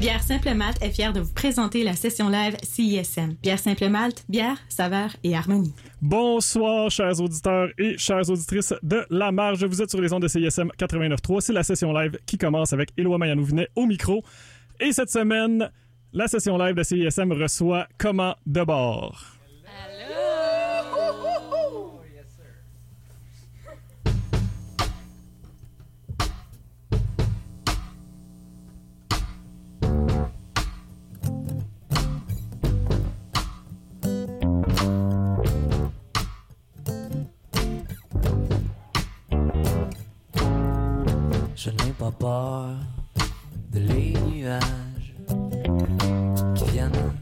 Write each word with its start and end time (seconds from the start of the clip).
Bière 0.00 0.22
Simple 0.22 0.54
Malte 0.54 0.80
est 0.80 0.90
fière 0.90 1.12
de 1.12 1.18
vous 1.18 1.32
présenter 1.32 1.82
la 1.82 1.94
session 1.94 2.28
live 2.28 2.56
CISM. 2.62 3.34
Bière 3.42 3.58
Simple 3.58 3.88
Malte, 3.88 4.24
bière, 4.28 4.56
saveur 4.68 5.10
et 5.24 5.34
harmonie. 5.34 5.74
Bonsoir, 6.00 6.88
chers 6.88 7.20
auditeurs 7.20 7.68
et 7.78 7.98
chères 7.98 8.30
auditrices 8.30 8.74
de 8.84 9.04
La 9.10 9.32
Marge. 9.32 9.64
Vous 9.64 9.82
êtes 9.82 9.90
sur 9.90 10.00
les 10.00 10.12
ondes 10.12 10.22
de 10.22 10.28
CISM 10.28 10.68
89.3. 10.78 11.40
C'est 11.40 11.52
la 11.52 11.64
session 11.64 11.92
live 11.92 12.16
qui 12.26 12.38
commence 12.38 12.72
avec 12.72 12.90
Éloi 12.96 13.18
Mayanou-Vinet 13.18 13.70
au 13.74 13.86
micro. 13.86 14.22
Et 14.78 14.92
cette 14.92 15.10
semaine, 15.10 15.68
la 16.12 16.28
session 16.28 16.56
live 16.58 16.76
de 16.76 16.84
CISM 16.84 17.32
reçoit 17.32 17.88
Comment 17.98 18.36
de 18.46 18.62
bord? 18.62 19.37
Pas 41.98 42.12
peur 42.12 42.76
de 43.72 43.80
les 43.80 44.12
nuages 44.30 45.14
qui 46.54 46.64
viennent 46.70 47.12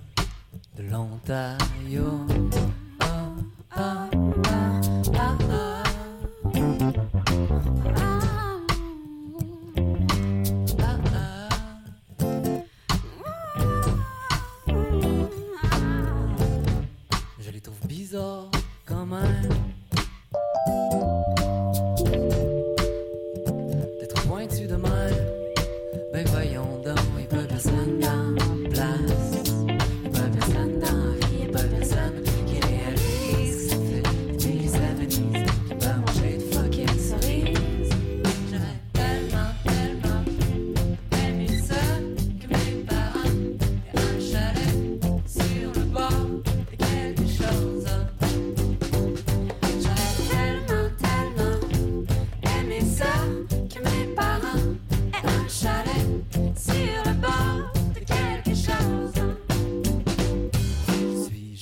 de 0.76 0.82
l'Ontario. 0.90 2.35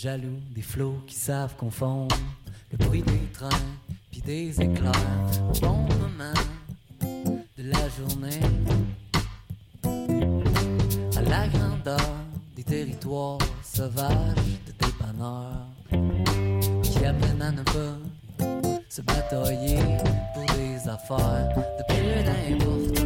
Jaloux 0.05 0.39
des 0.55 0.61
flots 0.61 1.01
qui 1.07 1.15
savent 1.15 1.57
confondre 1.57 2.15
le 2.71 2.77
bruit 2.77 3.01
des 3.01 3.27
trains 3.33 3.49
puis 4.11 4.21
des 4.21 4.61
éclairs 4.61 4.93
au 5.49 5.61
bon 5.61 5.77
moment 5.77 6.41
de 7.57 7.71
la 7.71 7.89
journée. 7.89 8.41
À 11.17 11.23
la 11.23 11.49
grandeur 11.49 12.11
des 12.55 12.65
territoires 12.65 13.39
sauvages 13.63 14.35
de 14.67 14.73
dépanneurs 14.87 15.69
qui 16.83 17.03
apprennent 17.07 17.41
à 17.41 17.53
ne 17.53 17.63
pas 17.63 17.97
se 18.91 19.01
batailler 19.01 19.79
pour 20.35 20.45
des 20.55 20.87
affaires 20.87 21.49
de 21.79 21.95
peu 21.95 22.23
d'importance. 22.27 23.04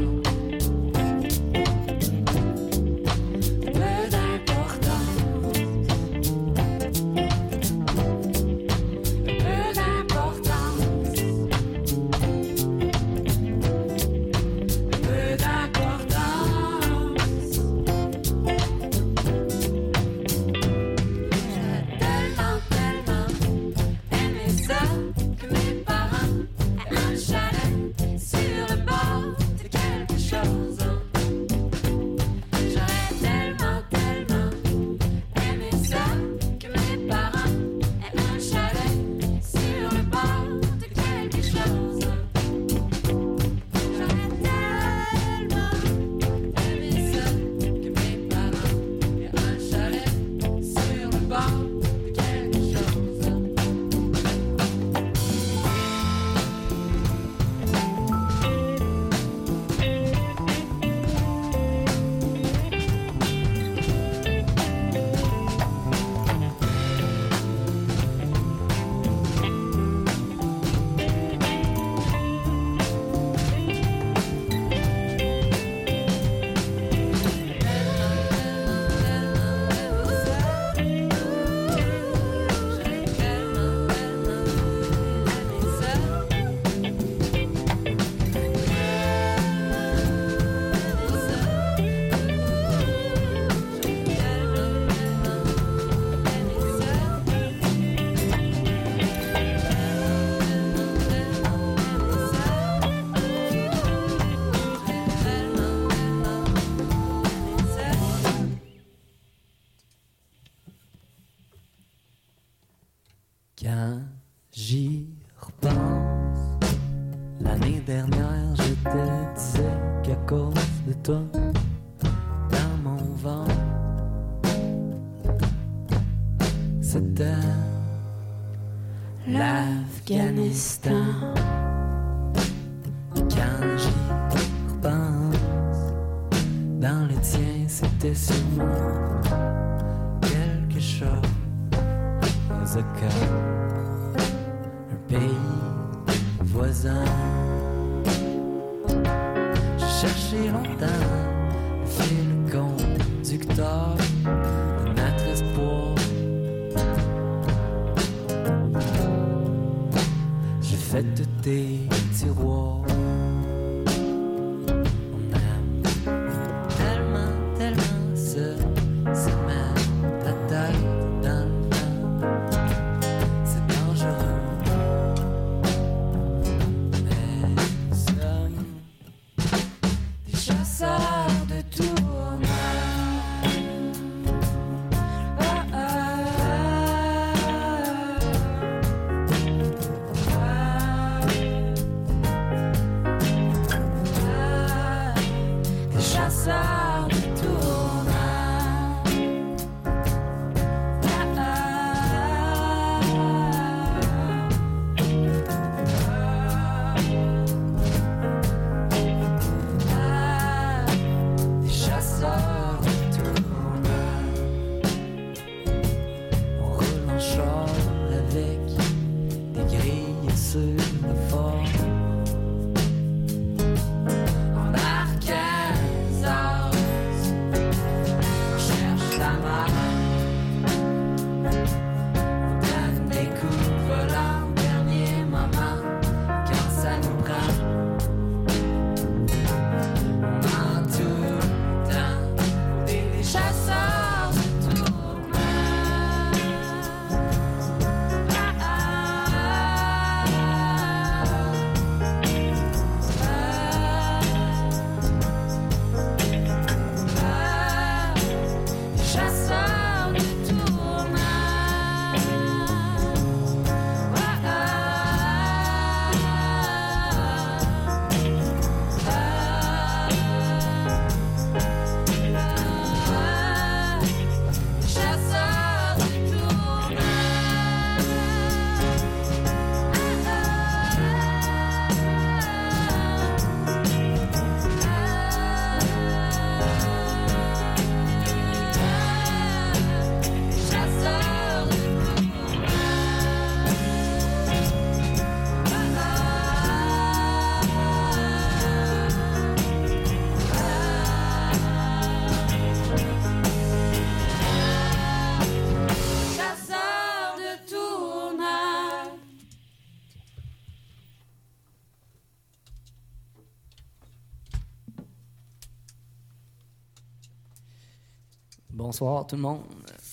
Bonsoir 318.79 319.27
tout 319.27 319.35
le 319.35 319.43
monde. 319.43 319.63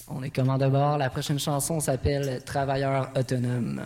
On 0.07 0.23
est 0.23 0.31
comment 0.31 0.57
de 0.57 0.65
bord. 0.67 0.97
La 0.97 1.11
prochaine 1.11 1.37
chanson 1.37 1.79
s'appelle 1.79 2.41
Travailleurs 2.43 3.11
autonomes. 3.15 3.85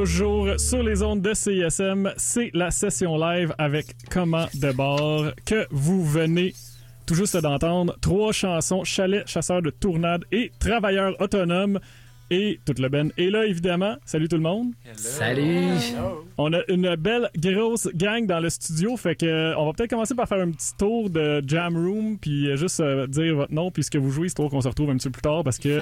Toujours 0.00 0.58
sur 0.58 0.82
les 0.82 1.02
ondes 1.02 1.20
de 1.20 1.34
CISM. 1.34 2.10
C'est 2.16 2.50
la 2.54 2.70
session 2.70 3.18
live 3.18 3.54
avec 3.58 3.84
Comment 4.10 4.46
de 4.54 4.72
bord 4.72 5.26
que 5.44 5.66
vous 5.70 6.02
venez 6.06 6.54
tout 7.04 7.14
juste 7.14 7.36
d'entendre. 7.36 7.94
Trois 8.00 8.32
chansons, 8.32 8.82
Chalet, 8.82 9.28
Chasseur 9.28 9.60
de 9.60 9.68
Tournade 9.68 10.24
et 10.32 10.52
Travailleur 10.58 11.20
autonome. 11.20 11.80
Et 12.30 12.60
toute 12.64 12.78
le 12.78 12.88
ben 12.88 13.12
est 13.18 13.28
là, 13.28 13.44
évidemment. 13.44 13.96
Salut 14.06 14.28
tout 14.28 14.36
le 14.36 14.42
monde. 14.42 14.72
Salut! 14.94 15.68
On 16.38 16.50
a 16.54 16.60
une 16.68 16.96
belle 16.96 17.28
grosse 17.36 17.88
gang 17.94 18.24
dans 18.24 18.40
le 18.40 18.48
studio, 18.48 18.96
fait 18.96 19.16
que 19.16 19.26
euh, 19.26 19.58
on 19.58 19.66
va 19.66 19.72
peut-être 19.74 19.90
commencer 19.90 20.14
par 20.14 20.28
faire 20.28 20.40
un 20.40 20.50
petit 20.52 20.74
tour 20.78 21.10
de 21.10 21.42
Jam 21.46 21.76
Room, 21.76 22.16
puis 22.18 22.48
euh, 22.48 22.56
juste 22.56 22.80
euh, 22.80 23.06
dire 23.06 23.34
votre 23.34 23.52
nom, 23.52 23.70
puis 23.70 23.82
ce 23.82 23.90
que 23.90 23.98
vous 23.98 24.12
jouez, 24.12 24.28
histoire 24.28 24.48
qu'on 24.48 24.60
se 24.62 24.68
retrouve 24.68 24.90
un 24.90 24.96
petit 24.96 25.08
peu 25.08 25.14
plus 25.14 25.22
tard, 25.22 25.44
parce 25.44 25.58
que 25.58 25.80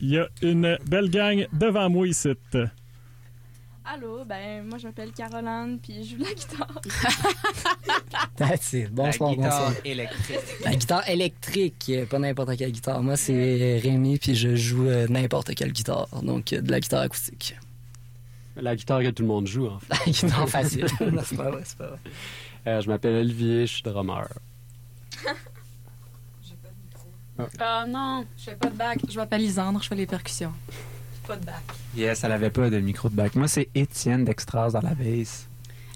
il 0.00 0.10
y 0.10 0.18
a 0.18 0.28
une 0.42 0.78
belle 0.88 1.10
gang 1.10 1.48
devant 1.54 1.90
moi 1.90 2.06
ici. 2.06 2.28
Allô, 3.92 4.24
ben 4.24 4.64
moi 4.68 4.78
je 4.78 4.86
m'appelle 4.86 5.10
Caroline 5.10 5.80
puis 5.82 6.04
je 6.04 6.10
joue 6.10 6.18
de 6.18 6.24
la 6.24 6.34
guitare. 6.34 6.80
That's 8.36 8.72
it. 8.72 8.92
Bonsoir, 8.92 9.30
la 9.30 9.36
guitare 9.36 9.64
bonsoir. 9.66 9.84
électrique. 9.84 10.38
La 10.64 10.76
guitare 10.76 11.08
électrique, 11.08 11.86
euh, 11.88 12.06
pas 12.06 12.20
n'importe 12.20 12.56
quelle 12.56 12.70
guitare. 12.70 13.02
Moi, 13.02 13.16
c'est 13.16 13.80
Rémi, 13.82 14.18
puis 14.18 14.36
je 14.36 14.54
joue 14.54 14.86
euh, 14.86 15.08
n'importe 15.08 15.56
quelle 15.56 15.72
guitare. 15.72 16.06
Donc, 16.22 16.52
euh, 16.52 16.60
de 16.60 16.70
la 16.70 16.78
guitare 16.78 17.00
acoustique. 17.00 17.56
La 18.54 18.76
guitare 18.76 19.00
que 19.00 19.10
tout 19.10 19.22
le 19.22 19.28
monde 19.28 19.48
joue, 19.48 19.66
en 19.66 19.80
fait. 19.80 19.88
La 20.06 20.12
guitare 20.12 20.48
facile. 20.48 20.86
non, 21.00 21.22
c'est 21.24 21.36
pas 21.36 21.50
vrai, 21.50 21.62
c'est 21.64 21.78
pas 21.78 21.86
vrai. 21.88 21.98
Euh, 22.68 22.80
je 22.80 22.88
m'appelle 22.88 23.16
Olivier, 23.16 23.66
je 23.66 23.72
suis 23.72 23.82
drummer. 23.82 24.28
Oh 27.38 27.84
non! 27.88 28.24
Je 28.36 28.44
fais 28.44 28.54
pas 28.54 28.68
de 28.68 28.76
bac. 28.76 28.98
Je 29.08 29.16
m'appelle 29.16 29.40
Lisandre, 29.40 29.82
je 29.82 29.88
fais 29.88 29.94
les 29.96 30.06
percussions. 30.06 30.52
Pas 31.26 31.36
de 31.36 31.44
bac. 31.44 31.62
Yes, 31.96 32.24
elle 32.24 32.32
avait 32.32 32.50
pas 32.50 32.70
de 32.70 32.78
micro 32.78 33.08
de 33.08 33.14
bac. 33.14 33.34
Moi, 33.34 33.48
c'est 33.48 33.68
Étienne 33.74 34.24
d'Extras 34.24 34.70
dans 34.70 34.80
la 34.80 34.94
base. 34.94 35.48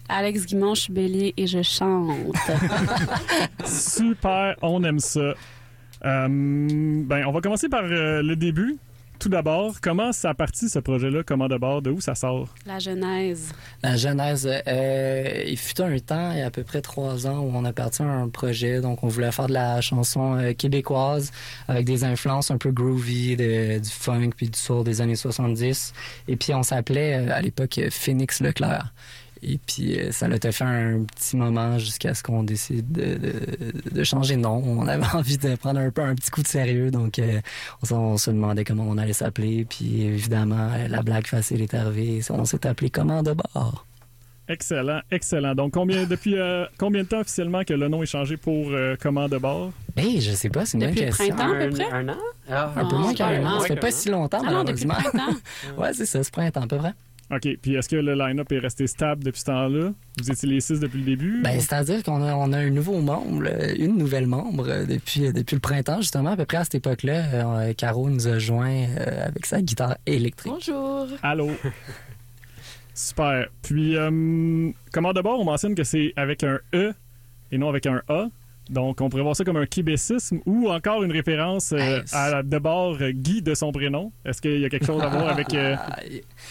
Alex 0.09 0.47
Guimond, 0.47 0.75
je 0.75 0.83
suis 0.83 0.93
bélier 0.93 1.35
et 1.37 1.47
je 1.47 1.63
chante. 1.63 2.35
Super, 3.65 4.55
on 4.61 4.85
aime 4.85 4.99
ça. 4.99 5.35
Euh, 6.05 6.29
ben, 6.29 7.25
on 7.27 7.33
va 7.33 7.41
commencer 7.41 7.69
par 7.69 7.85
euh, 7.85 8.23
le 8.23 8.37
début. 8.37 8.77
Tout 9.21 9.29
d'abord, 9.31 9.81
comment 9.81 10.13
ça 10.13 10.31
a 10.31 10.35
parti 10.35 10.69
ce 10.69 10.79
projet-là, 10.79 11.23
comment 11.25 11.49
de 11.49 11.57
bord, 11.57 11.81
de 11.81 11.91
où 11.91 12.01
ça 12.01 12.15
sort? 12.15 12.49
La 12.67 12.79
genèse. 12.79 13.53
La 13.83 13.97
genèse, 13.97 14.47
euh, 14.67 15.45
il 15.47 15.57
fut 15.57 15.81
un 15.81 15.99
temps, 15.99 16.33
il 16.33 16.39
y 16.39 16.43
a 16.43 16.47
à 16.47 16.51
peu 16.51 16.63
près 16.63 16.83
trois 16.83 17.27
ans, 17.27 17.39
où 17.39 17.51
on 17.55 17.65
a 17.65 17.73
parti 17.73 18.03
un 18.03 18.29
projet. 18.29 18.81
Donc, 18.83 19.03
on 19.03 19.09
voulait 19.09 19.33
faire 19.33 19.47
de 19.47 19.55
la 19.55 19.81
chanson 19.81 20.37
euh, 20.37 20.53
québécoise 20.53 21.31
avec 21.69 21.87
des 21.87 22.05
influences 22.05 22.51
un 22.51 22.59
peu 22.59 22.71
groovy, 22.71 23.37
de- 23.37 23.79
du 23.79 23.89
funk 23.91 24.31
puis 24.37 24.51
du 24.51 24.59
soul 24.59 24.85
des 24.85 25.01
années 25.01 25.17
70. 25.17 25.95
Et 26.29 26.37
puis, 26.37 26.53
on 26.53 26.63
s'appelait 26.63 27.27
euh, 27.27 27.33
à 27.33 27.41
l'époque 27.41 27.79
euh, 27.79 27.89
Phoenix 27.91 28.41
Leclerc. 28.41 28.93
Et 29.47 29.59
puis, 29.59 29.99
euh, 29.99 30.11
ça 30.13 30.27
l'a 30.29 30.39
fait 30.41 30.65
un 30.65 31.05
petit 31.05 31.37
moment 31.37 31.79
jusqu'à 31.79 32.15
ce 32.15 32.23
qu'on 32.23 32.43
décide 32.43 32.91
de, 32.93 33.17
de- 33.17 33.91
de 33.95 34.05
changer 34.05 34.37
de 34.37 34.41
nom. 34.41 34.63
On 34.65 34.87
avait 34.89 35.05
envie 35.15 35.37
de 35.39 35.55
prendre 35.57 35.81
un 35.81 35.91
peu 35.91 36.03
un 36.03 36.15
petit 36.15 36.31
coup 36.31 36.43
de 36.43 36.49
sérieux. 36.49 36.91
Donc, 36.91 37.19
euh, 37.19 37.41
on, 37.91 38.17
se 38.17 38.31
demandait 38.31 38.65
comment 38.65 38.85
on 38.89 38.97
allait 38.99 39.13
s'appeler. 39.13 39.65
Puis, 39.69 40.03
évidemment, 40.03 40.71
euh, 40.73 40.89
la 40.89 41.03
blague 41.03 41.27
facile 41.27 41.61
est 41.63 41.75
arrivée. 41.75 42.21
On 42.31 42.45
s'est 42.45 42.67
appelé 42.67 42.91
Comment 42.91 43.23
de 43.23 43.33
bord. 43.35 43.87
Excellent, 44.47 45.01
excellent. 45.11 45.55
Donc, 45.55 45.73
combien, 45.73 46.05
depuis 46.07 46.39
euh, 46.39 46.67
combien 46.79 47.03
de 47.03 47.09
temps 47.09 47.21
officiellement 47.21 47.65
que 47.65 47.73
le 47.73 47.89
nom 47.89 48.03
est 48.03 48.07
changé 48.07 48.37
pour 48.37 48.69
euh, 48.73 48.95
comment 49.01 49.29
de 49.29 49.39
bord? 49.39 49.73
Hey, 49.97 50.21
je 50.21 50.33
sais 50.33 50.51
pas, 50.51 50.67
c'est 50.67 50.77
une 50.77 50.81
bonne 50.85 50.91
Depuis 50.91 51.07
le 51.07 51.11
question. 51.13 51.35
printemps, 51.37 51.53
à 51.53 51.57
peu 51.57 51.65
un, 51.65 51.71
près? 51.71 51.91
un 51.93 52.09
an? 52.11 52.17
Ah, 52.51 52.73
Un 52.77 52.85
peu 52.85 52.95
Ah, 52.97 52.99
moins 52.99 53.09
c'est 53.11 53.15
qu'un 53.15 53.43
pas 53.43 53.49
an. 53.49 53.61
Ça 53.61 53.67
fait 53.69 53.77
pas 53.77 53.91
quand 53.91 53.97
si 53.97 54.09
longtemps, 54.11 54.43
Ah 54.47 54.53
non, 54.53 54.65
depuis 54.65 54.85
malheureusement. 54.87 55.21
printemps. 55.21 55.39
ouais, 55.79 55.93
c'est 55.95 56.07
ça, 56.07 56.23
ce 56.23 56.31
printemps, 56.31 56.63
à 56.63 56.67
peu 56.67 56.77
près. 56.77 56.93
OK, 57.31 57.49
puis 57.63 57.75
est-ce 57.75 57.89
que 57.89 57.97
le 57.97 58.15
line-up 58.15 58.53
est 58.53 58.59
resté 58.59 58.87
stable 58.87 59.25
depuis 59.25 59.41
ce 59.41 59.47
temps-là? 59.47 59.93
Vous 60.21 60.31
étiez 60.31 60.49
les 60.49 60.61
six 60.61 60.79
depuis 60.79 60.99
le 60.99 61.05
début? 61.05 61.41
Ben, 61.43 61.59
c'est-à-dire 61.59 62.03
qu'on 62.03 62.23
a, 62.23 62.35
on 62.35 62.53
a 62.53 62.59
un 62.59 62.71
nouveau 62.71 63.01
membre, 63.01 63.45
euh, 63.47 63.75
une 63.79 63.97
nouvelle 63.97 64.27
membre 64.27 64.69
euh, 64.69 64.85
depuis, 64.85 65.27
euh, 65.27 65.33
depuis 65.33 65.55
le 65.55 65.61
printemps, 65.61 66.03
justement, 66.03 66.31
à 66.33 66.37
peu 66.37 66.45
près 66.45 66.59
à 66.59 66.65
cette 66.65 66.75
époque-là. 66.75 67.73
Caro 67.75 68.11
nous 68.11 68.29
a 68.29 68.39
joint 68.39 68.87
avec 69.25 69.47
sa 69.47 69.63
guitare 69.63 69.97
électrique. 70.07 70.53
Bonjour. 70.53 71.09
Allô? 71.23 71.51
Super. 72.95 73.49
Puis, 73.63 73.97
euh, 73.97 74.71
comment 74.93 75.13
d'abord, 75.13 75.41
on 75.41 75.45
mentionne 75.45 75.75
que 75.75 75.83
c'est 75.85 76.13
avec 76.17 76.45
un 76.45 76.61
E 76.75 76.95
et 77.51 77.59
non 77.59 77.69
avec 77.69 77.87
un 77.87 78.03
A? 78.09 78.29
Donc, 78.71 79.01
on 79.03 79.09
pourrait 79.11 79.23
voir 79.23 79.37
ça 79.37 79.45
comme 79.45 79.59
un 79.59 79.67
québécisme 79.67 80.41
ou 80.47 80.71
encore 80.71 81.03
une 81.03 81.13
référence 81.13 81.73
euh, 81.73 82.01
à 82.13 82.43
d'abord 82.43 82.97
euh, 83.01 83.11
Guy 83.13 83.43
de 83.43 83.55
son 83.55 83.73
prénom. 83.73 84.11
Est-ce 84.25 84.41
qu'il 84.41 84.59
y 84.61 84.65
a 84.65 84.69
quelque 84.71 84.87
chose 84.87 85.03
à 85.03 85.09
voir 85.09 85.29
avec, 85.29 85.53
euh, 85.53 85.75
Ah, 85.79 85.99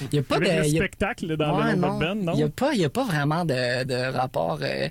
Il 0.02 0.10
n'y 0.14 0.20
a 0.20 0.24
pas 0.24 0.36
avec 0.36 0.50
de. 0.50 0.60
le 0.62 0.68
y 0.68 0.76
a- 0.76 0.80
spectacle 0.82 1.36
dans 1.38 1.58
Ouais, 1.60 1.72
le 1.72 1.76
nom 1.80 1.88
non. 1.88 2.00
de 2.00 2.06
band, 2.06 2.16
non? 2.16 2.32
Il 2.34 2.38
n'y 2.38 2.44
a, 2.44 2.50
pas- 2.50 2.74
il 2.74 2.82
y 2.82 2.86
a 2.86 2.90
pas 2.90 3.04
vraiment 3.06 3.46
de, 3.46 3.84
de 3.84 4.16
rapport 4.16 4.60
euh, 4.62 4.90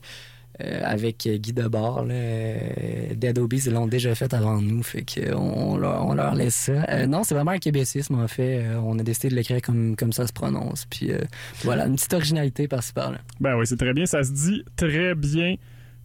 avec 0.83 1.27
Guy 1.29 1.53
Debord. 1.53 2.05
là. 2.05 2.15
Euh, 2.15 3.15
Dead 3.15 3.39
Obies, 3.39 3.63
ils 3.67 3.73
l'ont 3.73 3.87
déjà 3.87 4.15
fait 4.15 4.33
avant 4.35 4.61
nous, 4.61 4.83
fait 4.83 5.03
qu'on 5.05 5.37
on 5.39 5.77
leur, 5.77 6.07
on 6.07 6.15
leur 6.15 6.35
laisse 6.35 6.55
ça. 6.55 7.07
Non, 7.07 7.23
c'est 7.25 7.35
vraiment 7.35 7.53
un 7.53 7.59
québécisme, 7.59 8.17
en 8.17 8.29
fait. 8.29 8.65
On 8.83 8.99
a 8.99 9.03
décidé 9.03 9.29
de 9.29 9.35
l'écrire 9.37 9.63
comme, 9.63 9.97
comme 9.97 10.13
ça 10.13 10.27
se 10.27 10.33
prononce. 10.33 10.87
Puis 10.91 11.13
euh, 11.13 11.19
voilà, 11.63 11.87
une 11.87 11.95
petite 11.95 12.13
originalité 12.15 12.69
par-ci 12.69 12.93
par-là. 12.93 13.19
Ben 13.41 13.57
oui, 13.57 13.67
c'est 13.67 13.77
très 13.79 13.93
bien. 13.93 14.07
Ça 14.07 14.23
se 14.25 14.33
dit 14.33 14.65
très 14.77 15.15
bien 15.15 15.55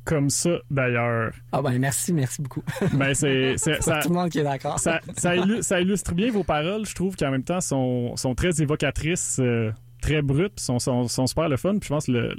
comme 0.08 0.30
ça, 0.30 0.52
d'ailleurs. 0.72 1.34
Ah 1.52 1.62
ben 1.62 1.78
merci, 1.78 2.14
merci 2.14 2.42
beaucoup. 2.42 2.64
Ben, 2.94 3.14
c'est, 3.14 3.56
c'est- 3.58 3.82
ça, 3.82 4.00
Tout 4.02 4.10
le 4.10 4.16
monde 4.16 4.30
qui 4.30 4.40
est 4.40 4.44
d'accord. 4.44 4.80
ça, 4.80 5.02
ça 5.18 5.36
illu- 5.36 5.62
ça 5.62 5.82
illustre 5.82 6.14
bien 6.14 6.32
vos 6.32 6.44
paroles, 6.46 6.86
je 6.86 6.96
trouve, 6.96 7.16
qu'en 7.18 7.30
même 7.32 7.44
temps, 7.44 7.60
sont, 7.62 8.16
sont 8.16 8.34
très 8.34 8.62
évocatrices, 8.62 9.38
euh, 9.42 9.72
très 10.02 10.22
brutes, 10.22 10.60
sont, 10.60 10.80
sont, 10.80 11.08
sont 11.10 11.28
super 11.28 11.50
le 11.50 11.58
fun. 11.58 11.72
Puis 11.80 11.88
je 11.88 11.94
pense 11.94 12.06
que 12.06 12.12
le, 12.14 12.36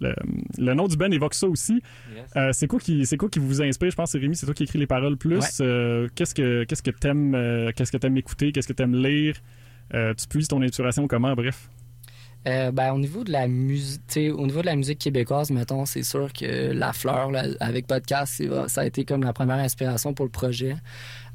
le, 0.00 0.14
le 0.58 0.74
nom 0.74 0.86
du 0.86 0.96
band 0.96 1.10
évoque 1.10 1.34
ça 1.34 1.48
aussi. 1.48 1.82
yes. 2.14 2.24
Euh, 2.36 2.50
c'est, 2.52 2.66
quoi 2.68 2.78
qui, 2.78 3.04
c'est 3.04 3.16
quoi 3.16 3.28
qui 3.28 3.40
vous 3.40 3.60
inspire? 3.62 3.90
Je 3.90 3.96
pense 3.96 4.12
que 4.12 4.18
Rémi, 4.18 4.36
c'est 4.36 4.46
toi 4.46 4.54
qui 4.54 4.62
écris 4.62 4.78
les 4.78 4.86
paroles 4.86 5.16
plus. 5.16 5.38
Ouais. 5.38 5.46
Euh, 5.62 6.06
qu'est-ce 6.14 6.34
que 6.34 6.62
qu'est-ce 6.64 6.82
que 6.82 6.90
t'aimes 6.92 7.34
euh, 7.34 7.72
qu'est-ce 7.74 7.90
que 7.90 7.96
t'aimes 7.96 8.16
écouter? 8.16 8.52
Qu'est-ce 8.52 8.68
que 8.68 8.72
t'aimes 8.74 8.94
lire? 8.94 9.34
Euh, 9.94 10.14
tu 10.14 10.28
puises 10.28 10.48
ton 10.48 10.62
inspiration 10.62 11.08
comment? 11.08 11.34
Bref. 11.34 11.68
Euh, 12.46 12.70
ben, 12.70 12.92
au 12.92 12.98
niveau 12.98 13.24
de 13.24 13.32
la 13.32 13.48
musique, 13.48 14.00
au 14.16 14.46
niveau 14.46 14.60
de 14.60 14.66
la 14.66 14.76
musique 14.76 14.98
québécoise, 14.98 15.50
mettons, 15.50 15.84
c'est 15.84 16.02
sûr 16.02 16.32
que 16.32 16.72
La 16.72 16.92
Fleur, 16.92 17.30
avec 17.60 17.86
podcast, 17.86 18.42
ça 18.68 18.80
a 18.82 18.86
été 18.86 19.04
comme 19.04 19.22
la 19.22 19.32
première 19.32 19.56
inspiration 19.56 20.14
pour 20.14 20.24
le 20.24 20.30
projet. 20.30 20.76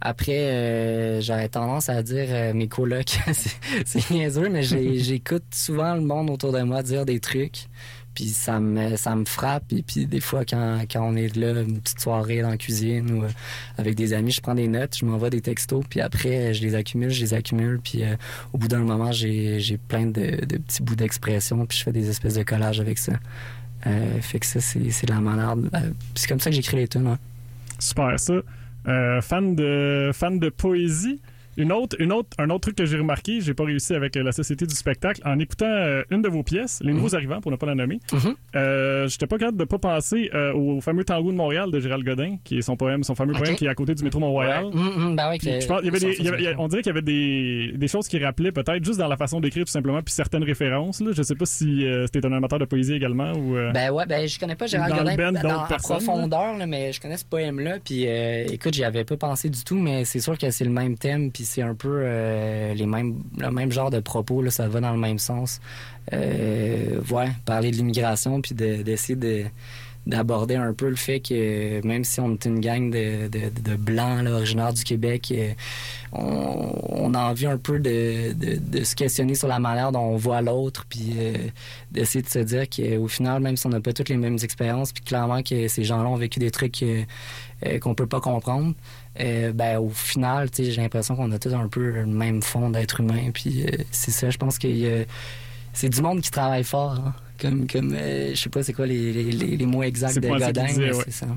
Après, 0.02 0.40
euh, 0.40 1.22
j'aurais 1.22 1.50
tendance 1.50 1.90
à 1.90 2.02
dire 2.04 2.28
euh, 2.30 2.54
mes 2.54 2.68
colocs, 2.68 3.18
c'est 3.86 4.10
niaiseux, 4.10 4.50
mais 4.50 4.64
j'écoute 4.64 5.44
souvent 5.54 5.96
le 5.96 6.02
monde 6.02 6.30
autour 6.30 6.52
de 6.52 6.62
moi 6.62 6.84
dire 6.84 7.06
des 7.06 7.20
trucs. 7.20 7.68
Puis 8.14 8.26
ça 8.30 8.60
me, 8.60 8.96
ça 8.96 9.16
me 9.16 9.26
frappe. 9.26 9.72
Et 9.74 9.82
puis 9.82 10.06
des 10.06 10.20
fois, 10.20 10.46
quand, 10.46 10.82
quand 10.92 11.02
on 11.02 11.16
est 11.16 11.36
là, 11.36 11.62
une 11.62 11.80
petite 11.80 12.00
soirée 12.00 12.42
dans 12.42 12.50
la 12.50 12.58
cuisine 12.58 13.12
ou 13.12 13.24
euh, 13.24 13.30
avec 13.78 13.96
des 13.96 14.14
amis, 14.14 14.32
je 14.32 14.42
prends 14.42 14.56
des 14.56 14.68
notes, 14.68 14.96
je 15.00 15.06
m'envoie 15.06 15.30
des 15.30 15.42
textos. 15.42 15.84
Puis 15.90 16.00
après, 16.02 16.54
je 16.54 16.62
les 16.62 16.76
accumule, 16.76 17.10
je 17.10 17.22
les 17.22 17.34
accumule. 17.34 17.80
Puis 17.84 18.04
euh, 18.04 18.16
au 18.54 18.58
bout 18.58 18.68
d'un 18.68 18.80
moment, 18.80 19.12
j'ai 19.12 19.60
j'ai 19.60 19.78
plein 19.78 20.06
de, 20.06 20.46
de 20.46 20.58
petits 20.58 20.84
bouts 20.84 20.96
d'expression. 20.96 21.66
Puis 21.66 21.78
je 21.80 21.84
fais 21.84 21.92
des 21.92 22.10
espèces 22.10 22.36
de 22.36 22.44
collages 22.44 22.80
avec 22.80 22.98
ça. 22.98 23.14
Euh, 23.88 24.22
fait 24.22 24.40
que 24.40 24.46
ça, 24.46 24.62
c'est 24.62 24.90
c'est 24.92 25.08
de 25.08 25.14
la 25.14 25.20
manière. 25.20 25.56
de- 25.56 25.70
euh, 25.74 25.90
c'est 26.16 26.28
comme 26.30 26.40
ça 26.40 26.50
que 26.50 26.56
j'écris 26.56 26.78
les 26.78 26.88
tunes. 26.88 27.08
hein. 27.08 27.18
Super, 27.80 28.20
ça. 28.20 28.34
Fan, 29.22 29.56
de, 29.56 30.12
fan 30.14 30.40
de 30.40 30.50
poésie? 30.50 31.20
Une 31.58 31.72
autre, 31.72 31.96
une 32.00 32.12
autre, 32.12 32.30
un 32.40 32.50
autre 32.50 32.62
truc 32.62 32.76
que 32.76 32.86
j'ai 32.86 32.98
remarqué, 32.98 33.42
j'ai 33.42 33.54
pas 33.54 33.64
réussi 33.66 33.94
avec 33.94 34.18
euh, 34.18 34.24
la 34.24 34.32
Société 34.32 34.66
du 34.66 34.76
spectacle, 34.76 35.22
en 35.26 35.38
écoutant 35.40 35.66
euh, 35.66 36.04
une 36.10 36.22
de 36.22 36.30
vos 36.30 36.44
pièces, 36.44 36.80
Les 36.84 36.94
Nouveaux 36.94 37.16
Arrivants, 37.16 37.42
pour 37.42 37.52
ne 37.52 37.56
pas 37.58 37.66
la 37.68 37.76
nommer, 37.76 38.00
Mhm. 38.12 38.36
euh, 38.56 39.08
j'étais 39.08 39.28
pas 39.28 39.38
capable 39.38 39.58
de 39.58 39.64
pas 39.66 39.78
penser 39.78 40.30
euh, 40.34 40.54
au 40.54 40.82
fameux 40.82 41.04
Tango 41.04 41.32
de 41.32 41.38
Montréal 41.38 41.70
de 41.72 41.80
Gérald 41.80 42.04
Godin, 42.06 42.38
qui 42.44 42.58
est 42.58 42.62
son 42.62 42.76
poème, 42.76 43.04
son 43.04 43.16
fameux 43.16 43.34
poème 43.34 43.56
qui 43.56 43.66
est 43.66 43.70
à 43.70 43.76
côté 43.76 43.94
du 43.96 44.04
métro 44.04 44.20
Mont-Royal. 44.20 44.66
Hum, 44.66 44.74
hum, 44.76 45.16
ben 45.16 45.30
on 46.58 46.68
dirait 46.68 46.82
qu'il 46.82 46.90
y 46.90 46.90
avait 46.90 47.02
des, 47.02 47.72
des 47.76 47.88
choses 47.88 48.08
qui 48.08 48.18
rappelaient 48.24 48.52
peut-être 48.52 48.84
juste 48.84 49.00
dans 49.00 49.08
la 49.08 49.18
façon 49.18 49.40
d'écrire 49.40 49.66
tout 49.66 49.72
simplement, 49.72 50.02
puis 50.02 50.14
certaines 50.14 50.44
références. 50.44 51.02
Là. 51.02 51.12
Je 51.16 51.22
sais 51.24 51.36
pas 51.36 51.46
si 51.46 51.86
c'était 52.06 52.26
un 52.26 52.34
amateur 52.34 52.60
de 52.60 52.66
poésie 52.66 52.94
également 52.94 53.32
ou. 53.34 53.56
Ben 53.74 53.92
ouais, 53.92 54.06
ben 54.06 54.28
je 54.28 54.40
connais 54.40 54.56
pas 54.56 54.68
Gérald 54.68 54.94
Godin 54.96 55.32
dans- 55.32 55.42
d'autres 55.42 55.74
en 55.74 55.78
profondeur, 55.78 56.58
là, 56.58 56.66
mais 56.66 56.92
je 56.94 57.02
connais 57.02 57.18
ce 57.18 57.26
poème-là. 57.26 57.78
Puis 57.84 58.06
euh, 58.08 58.46
écoute, 58.52 58.74
j'y 58.74 58.84
avais 58.84 59.04
pas 59.04 59.18
pensé 59.18 59.50
du 59.50 59.64
tout, 59.64 59.78
mais 59.78 60.06
c'est 60.06 60.20
sûr 60.20 60.38
que 60.38 60.50
c'est 60.50 60.66
le 60.66 60.72
même 60.72 60.98
thème, 60.98 61.32
puis 61.32 61.43
c'est 61.44 61.62
un 61.62 61.76
peu 61.76 62.02
euh, 62.04 62.74
les 62.74 62.86
mêmes, 62.86 63.22
le 63.38 63.52
même 63.52 63.72
genre 63.72 63.90
de 63.90 64.00
propos. 64.00 64.42
Là, 64.42 64.52
ça 64.52 64.68
va 64.68 64.80
dans 64.82 64.92
le 64.92 65.00
même 65.00 65.20
sens. 65.20 65.60
Euh, 66.12 67.00
ouais, 67.10 67.30
parler 67.46 67.72
de 67.72 67.78
l'immigration, 67.78 68.42
puis 68.42 68.56
de- 68.56 68.82
d'essayer 68.84 69.16
de 69.16 69.46
d'aborder 70.06 70.56
un 70.56 70.74
peu 70.74 70.90
le 70.90 70.98
fait 70.98 71.22
que 71.22 71.80
même 71.88 72.04
si 72.04 72.20
on 72.20 72.34
est 72.34 72.44
une 72.44 72.60
gang 72.60 72.92
de, 72.92 73.30
de, 73.30 73.76
blancs 73.78 74.28
originaires 74.28 74.74
du 74.74 74.84
Québec, 74.84 75.32
euh, 75.32 75.54
on, 76.12 77.14
a 77.14 77.20
envie 77.20 77.46
un 77.46 77.58
peu 77.58 77.80
de, 77.80 78.34
de, 78.34 78.84
se 78.84 78.96
questionner 78.96 79.34
sur 79.34 79.48
la 79.48 79.60
manière 79.60 79.94
dont 79.94 80.02
on 80.02 80.18
voit 80.18 80.42
l'autre, 80.42 80.86
puis 80.90 81.16
d'essayer 81.90 82.22
de 82.22 82.28
se 82.28 82.40
dire 82.40 82.66
qu'au 82.70 83.08
final, 83.08 83.42
même 83.42 83.56
si 83.56 83.66
on 83.66 83.70
n'a 83.70 83.80
pas 83.80 83.94
toutes 83.94 84.10
les 84.10 84.18
mêmes 84.18 84.38
expériences, 84.44 84.92
puis 84.92 85.06
clairement 85.06 85.42
que 85.42 85.70
ces 85.70 85.86
gens-là 85.86 86.10
ont 86.10 86.18
vécu 86.18 86.38
des 86.40 86.52
trucs 86.52 86.84
euh, 87.66 87.80
qu'on 87.80 87.96
peut 87.96 88.08
pas 88.08 88.20
comprendre, 88.20 88.74
euh, 89.20 89.52
ben 89.54 89.78
au 89.80 89.90
final, 89.90 90.50
j'ai 90.58 90.72
l'impression 90.82 91.16
qu'on 91.16 91.32
a 91.32 91.40
tous 91.40 91.54
un 91.54 91.68
peu 91.68 91.92
le 91.92 92.06
même 92.06 92.42
fond 92.42 92.70
d'être 92.70 93.00
humain, 93.02 93.32
puis 93.34 93.64
euh, 93.66 93.70
c'est 93.92 94.12
ça, 94.12 94.30
je 94.30 94.38
pense 94.38 94.58
a 94.88 95.04
c'est 95.74 95.90
du 95.90 96.02
monde 96.02 96.22
qui 96.22 96.32
travaille 96.32 96.64
fort. 96.64 96.94
hein. 97.06 97.14
Comme, 97.42 97.68
comme 97.68 97.94
euh, 97.96 98.30
je 98.34 98.40
sais 98.40 98.50
pas 98.50 98.62
c'est 98.64 98.74
quoi 98.74 98.86
les, 98.86 99.12
les, 99.12 99.24
les- 99.32 99.58
les 99.58 99.66
mots 99.66 99.84
exacts 99.84 100.14
C'est 100.14 100.20
de 100.22 100.28
Godin, 100.28 100.66
ouais. 100.66 100.92
c'est 101.06 101.12
ça. 101.12 101.28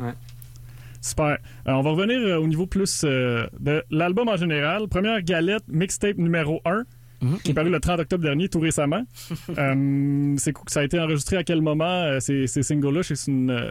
Super. 1.00 1.38
On 1.66 1.82
va 1.82 1.90
revenir 1.90 2.18
euh, 2.18 2.38
au 2.38 2.46
niveau 2.46 2.66
plus 2.66 3.02
euh, 3.04 3.46
de 3.60 3.84
l'album 3.90 4.28
en 4.28 4.36
général. 4.36 4.88
Première 4.88 5.22
galette, 5.22 5.62
mixtape 5.68 6.18
numéro 6.18 6.60
1, 6.64 6.84
Mhm. 7.22 7.38
qui 7.42 7.52
est 7.52 7.54
paru 7.54 7.70
le 7.70 7.80
30 7.80 8.00
octobre 8.00 8.22
dernier, 8.24 8.48
tout 8.50 8.60
récemment. 8.60 9.02
Euh, 9.58 10.34
c'est 10.36 10.52
ça 10.66 10.80
a 10.80 10.84
été 10.84 11.00
enregistré 11.00 11.38
à 11.38 11.44
quel 11.44 11.62
moment, 11.62 11.84
euh, 11.84 12.20
ces, 12.20 12.46
ces 12.46 12.62
singles-là? 12.62 13.02
C'est 13.02 13.26
une 13.30 13.50
euh, 13.50 13.70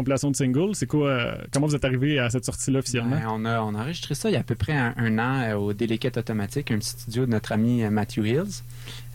compilation 0.00 0.30
de 0.30 0.36
singles. 0.36 0.74
C'est 0.74 0.86
quoi? 0.86 1.08
euh, 1.08 1.34
comment 1.52 1.66
vous 1.66 1.74
êtes 1.74 1.84
arrivé 1.84 2.18
à 2.18 2.30
cette 2.30 2.44
sortie-là 2.44 2.78
officiellement? 2.80 3.16
Ben, 3.16 3.28
on, 3.30 3.44
a, 3.44 3.60
enregistré 3.60 4.14
ça 4.14 4.30
il 4.30 4.32
y 4.32 4.36
a 4.36 4.40
à 4.40 4.42
peu 4.42 4.54
près 4.54 4.72
un, 4.72 5.18
an 5.18 5.42
euh, 5.42 5.54
au 5.54 5.72
Delicate 5.72 6.16
Automatique, 6.16 6.70
un 6.70 6.78
petit 6.78 6.90
studio 6.90 7.26
de 7.26 7.30
notre 7.30 7.52
ami 7.52 7.82
euh, 7.82 7.90
Matthew 7.90 8.26
Hills. 8.26 8.62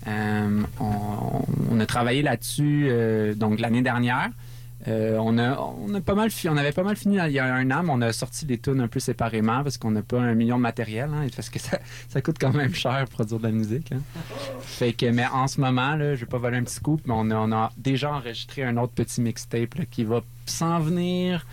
Euh, 0.08 0.62
on, 0.80 1.46
on 1.72 1.80
a 1.80 1.86
travaillé 1.86 2.22
là-dessus 2.22 2.90
donc 3.36 3.60
l'année 3.60 3.82
dernière. 3.82 4.30
Euh, 4.88 5.18
on, 5.20 5.38
a, 5.38 5.58
on, 5.58 5.94
a 5.96 6.02
pas 6.02 6.14
mal 6.14 6.30
on 6.48 6.58
avait 6.58 6.72
pas 6.72 6.84
mal 6.84 6.96
fini 6.96 7.18
il 7.26 7.32
y 7.32 7.40
a 7.40 7.46
un 7.46 7.72
an, 7.72 7.84
mais 7.84 7.92
on 7.92 8.02
a 8.02 8.14
sorti 8.14 8.46
des 8.46 8.60
tunes 8.60 8.82
un 8.82 8.88
peu 8.88 9.00
séparément 9.00 9.64
parce 9.64 9.78
qu'on 9.78 9.92
n'a 9.92 10.04
pas 10.04 10.20
un 10.20 10.36
million 10.36 10.58
de 10.58 10.62
matériel, 10.62 11.10
hein, 11.14 11.28
parce 11.36 11.50
que 11.50 11.60
ça, 11.60 12.22
coûte 12.22 12.38
quand 12.40 12.54
même 12.54 12.74
cher 12.74 13.06
produire 13.10 13.40
de 13.40 13.44
la 13.44 13.52
musique. 13.52 13.92
hein. 13.92 14.02
Fait 14.62 14.94
que, 14.94 15.08
mais 15.08 15.26
en 15.26 15.48
ce 15.48 15.60
moment, 15.60 15.96
là, 15.96 16.16
je 16.16 16.22
vais 16.22 16.26
pas 16.26 16.38
voler 16.38 16.58
un 16.58 16.64
petit 16.64 16.80
coup, 16.80 17.00
mais 17.06 17.14
on 17.16 17.52
a, 17.52 17.72
déjà 17.78 18.14
enregistré 18.14 18.64
un 18.64 18.78
autre 18.78 18.94
petit 18.94 19.22
mixtape 19.22 19.86
qui 19.90 20.04
va 20.04 20.22
s'en 20.46 20.80
venir. 20.80 21.46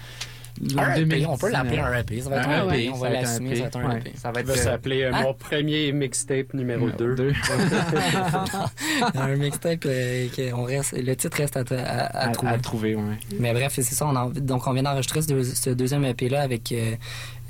Un 0.60 0.78
en 0.78 0.90
EP, 0.92 1.00
2019. 1.00 1.30
on 1.30 1.36
peut 1.38 1.50
l'appeler 1.50 1.78
un 1.78 1.98
EP. 1.98 2.20
Ça 2.20 2.30
va 2.30 2.36
être 2.36 2.48
un, 2.48 2.72
EP, 2.72 2.90
on 2.90 2.92
va 2.92 2.98
ça 2.98 3.02
va 3.02 3.10
être 3.14 3.22
l'assumer, 3.22 3.50
EP. 3.50 3.56
ça 3.56 3.62
va 3.62 3.66
être 3.68 3.76
un 3.76 3.96
EP. 3.96 4.12
Ça 4.16 4.30
va 4.32 4.40
euh, 4.40 4.54
s'appeler 4.56 5.02
euh, 5.02 5.10
Ah. 5.14 5.22
mon 5.22 5.34
premier 5.34 5.92
mixtape 5.92 6.54
numéro 6.54 6.90
2. 6.90 7.14
deux. 7.14 7.32
un 9.14 9.36
mixtape, 9.36 9.84
euh, 9.86 10.28
que 10.28 10.52
on 10.52 10.64
reste, 10.64 10.92
le 10.92 11.14
titre 11.16 11.36
reste 11.38 11.56
à, 11.56 11.60
à- 11.60 12.06
à 12.06 12.28
à, 12.28 12.32
trouver. 12.32 12.52
à 12.52 12.58
trouver, 12.58 12.94
ouais. 12.94 13.02
Mais 13.38 13.52
bref, 13.52 13.72
c'est 13.74 13.82
ça. 13.82 14.10
Donc, 14.36 14.66
on 14.66 14.72
vient 14.72 14.82
d'enregistrer 14.82 15.22
ce, 15.22 15.28
deux- 15.28 15.44
ce 15.44 15.70
deuxième 15.70 16.04
EP-là 16.04 16.42
avec 16.42 16.70
euh, 16.72 16.94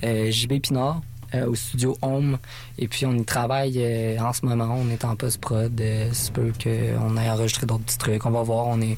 euh, 0.04 0.30
JB 0.30 0.60
Pinard 0.60 1.00
au 1.46 1.54
studio 1.54 1.96
Home. 2.02 2.38
Et 2.78 2.88
puis, 2.88 3.06
on 3.06 3.14
y 3.14 3.24
travaille 3.24 3.74
euh, 3.78 4.18
en 4.18 4.32
ce 4.32 4.44
moment. 4.44 4.76
On 4.78 4.90
est 4.90 5.04
en 5.04 5.16
post-prod. 5.16 5.80
Euh, 5.80 6.08
c'est 6.12 6.32
peu 6.32 6.52
qu'on 6.62 7.16
ait 7.16 7.30
enregistré 7.30 7.66
d'autres 7.66 7.84
petits 7.84 7.98
trucs. 7.98 8.24
On 8.26 8.30
va 8.30 8.42
voir. 8.42 8.66
On 8.68 8.80
est, 8.80 8.96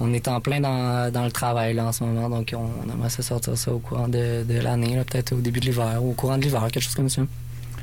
on 0.00 0.12
est 0.12 0.26
en 0.28 0.40
plein 0.40 0.60
dans, 0.60 1.12
dans 1.12 1.24
le 1.24 1.32
travail 1.32 1.74
là, 1.74 1.86
en 1.86 1.92
ce 1.92 2.04
moment. 2.04 2.28
Donc, 2.28 2.54
on, 2.56 2.68
on 2.86 2.92
aimerait 2.92 3.10
se 3.10 3.22
sortir 3.22 3.56
ça 3.56 3.72
au 3.72 3.78
courant 3.78 4.08
de, 4.08 4.44
de 4.44 4.60
l'année, 4.60 4.96
là, 4.96 5.04
peut-être 5.04 5.32
au 5.32 5.40
début 5.40 5.60
de 5.60 5.66
l'hiver 5.66 6.02
ou 6.02 6.10
au 6.10 6.14
courant 6.14 6.36
de 6.38 6.42
l'hiver, 6.42 6.62
quelque 6.72 6.82
chose 6.82 6.94
comme 6.94 7.08
ça. 7.08 7.22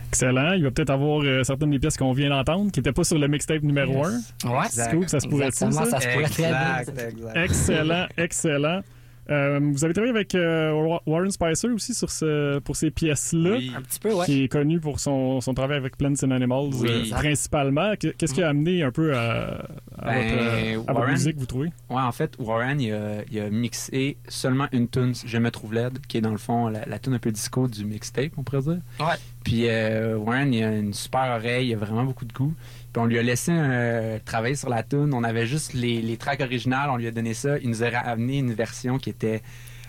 Excellent. 0.10 0.52
Il 0.54 0.64
va 0.64 0.72
peut-être 0.72 0.90
avoir 0.90 1.22
euh, 1.24 1.42
certaines 1.46 1.72
des 1.72 1.80
pièces 1.80 1.96
qu'on 1.96 2.12
vient 2.12 2.30
d'entendre 2.30 2.70
qui 2.70 2.80
n'étaient 2.80 2.92
pas 2.92 3.06
sur 3.06 3.18
le 3.18 3.30
mixtape 3.30 3.62
numéro 3.64 4.04
1. 4.06 4.10
Ouais, 4.10 4.66
C'est 4.70 4.90
cool, 4.90 5.08
ça 5.08 5.22
se 5.22 5.28
pourrait 5.28 5.48
être 5.48 5.54
ça, 5.54 5.72
ça? 5.72 5.86
ça 5.86 6.02
se 6.02 6.08
pourrait 6.10 6.26
très 6.26 6.50
bien. 6.50 6.78
Exact, 6.80 7.00
exact. 7.00 7.38
Excellent, 7.38 8.06
excellent. 8.18 8.82
Euh, 9.30 9.60
vous 9.62 9.86
avez 9.86 9.94
travaillé 9.94 10.14
avec 10.14 10.34
euh, 10.36 10.72
Wa- 10.74 11.02
Warren 11.06 11.30
Spicer 11.32 11.68
aussi 11.70 11.94
sur 11.94 12.10
ce, 12.10 12.60
pour 12.60 12.76
ces 12.76 12.92
pièces-là, 12.92 13.52
Oui. 13.58 13.72
Un 13.78 13.82
petit 13.82 14.00
peu, 14.00 14.14
ouais. 14.14 14.26
qui 14.26 14.44
est 14.44 14.48
connu 14.48 14.80
pour 14.80 15.00
son, 15.00 15.40
son 15.42 15.54
travail 15.54 15.78
avec 15.78 15.96
Plants 15.98 16.14
and 16.24 16.32
Animals 16.32 16.72
Oui. 16.80 16.90
euh, 16.90 17.16
principalement. 17.16 17.94
Qu- 17.96 18.14
Qu'est-ce 18.18 18.34
qui 18.34 18.44
a 18.44 18.50
amené 18.50 18.84
un 18.84 18.92
peu 18.92 19.16
à, 19.16 19.66
à 19.98 20.06
Ben, 20.06 20.78
votre, 20.78 20.94
Warren- 20.94 21.12
musique, 21.12 21.38
vous 21.38 21.46
trouvez? 21.46 21.70
Ouais, 21.90 22.02
en 22.02 22.12
fait, 22.12 22.36
Warren, 22.40 22.82
il 22.82 22.94
a, 22.94 23.22
il 23.32 23.40
a 23.40 23.50
mixé 23.50 24.18
seulement 24.28 24.68
une 24.72 24.88
tune, 24.90 25.14
Je 25.26 25.38
me 25.38 25.52
trouve 25.52 25.74
laide, 25.74 26.00
qui 26.08 26.18
est 26.18 26.22
dans 26.22 26.32
le 26.32 26.38
fond 26.38 26.68
la, 26.68 26.86
la 26.86 27.00
tune 27.00 27.14
un 27.14 27.20
peu 27.20 27.32
disco 27.32 27.68
du 27.68 27.86
mixtape, 27.86 28.32
on 28.38 28.44
pourrait 28.44 28.62
dire. 28.64 28.80
Ouais. 29.00 29.16
Puis 29.44 29.68
euh, 29.68 30.18
Warren, 30.18 30.54
il 30.54 30.64
a 30.64 30.76
une 30.78 30.94
super 30.94 31.36
oreille, 31.38 31.70
il 31.70 31.74
a 31.74 31.78
vraiment 31.78 32.04
beaucoup 32.06 32.26
de 32.26 32.34
goût. 32.34 32.54
Puis 32.94 33.02
on 33.02 33.06
lui 33.06 33.18
a 33.18 33.24
laissé 33.24 33.52
euh, 33.54 34.20
travailler 34.26 34.56
sur 34.56 34.70
la 34.70 34.84
tune. 34.84 35.14
On 35.14 35.24
avait 35.24 35.48
juste 35.48 35.74
les, 35.74 36.02
les 36.02 36.18
tracks 36.18 36.42
originales, 36.42 36.90
on 36.90 36.98
lui 36.98 37.08
a 37.08 37.12
donné 37.12 37.34
ça. 37.34 37.58
Il 37.60 37.70
nous 37.70 37.84
a 37.84 37.88
amené 37.88 38.40
une 38.40 38.54
version 38.54 38.98
qui 38.98 39.10
était 39.10 39.42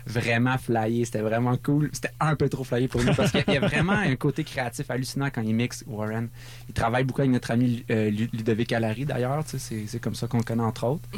vraiment 0.06 0.56
flyée. 0.58 1.04
C'était 1.04 1.20
vraiment 1.20 1.56
cool. 1.56 1.88
C'était 1.92 2.10
un 2.20 2.34
peu 2.36 2.48
trop 2.48 2.64
flyé 2.64 2.88
pour 2.88 3.02
nous 3.04 3.14
parce 3.14 3.30
qu'il 3.32 3.44
y 3.54 3.56
a 3.56 3.60
vraiment 3.68 3.92
un 3.92 4.14
côté 4.16 4.42
créatif 4.44 4.90
hallucinant 4.90 5.30
quand 5.32 5.42
il 5.42 5.54
mixe 5.54 5.84
Warren. 5.86 6.28
Il 6.68 6.74
travaille 6.74 7.04
beaucoup 7.04 7.20
avec 7.20 7.32
notre 7.32 7.50
ami 7.52 7.84
euh, 7.90 8.10
Lu- 8.10 8.28
Ludovic 8.32 8.72
Allary 8.72 9.04
d'ailleurs. 9.04 9.44
tu 9.44 9.58
sais, 9.58 9.84
C'est 9.86 10.00
comme 10.00 10.14
ça 10.14 10.26
qu'on 10.26 10.38
le 10.38 10.44
connaît 10.44 10.62
entre 10.62 10.84
autres. 10.86 11.08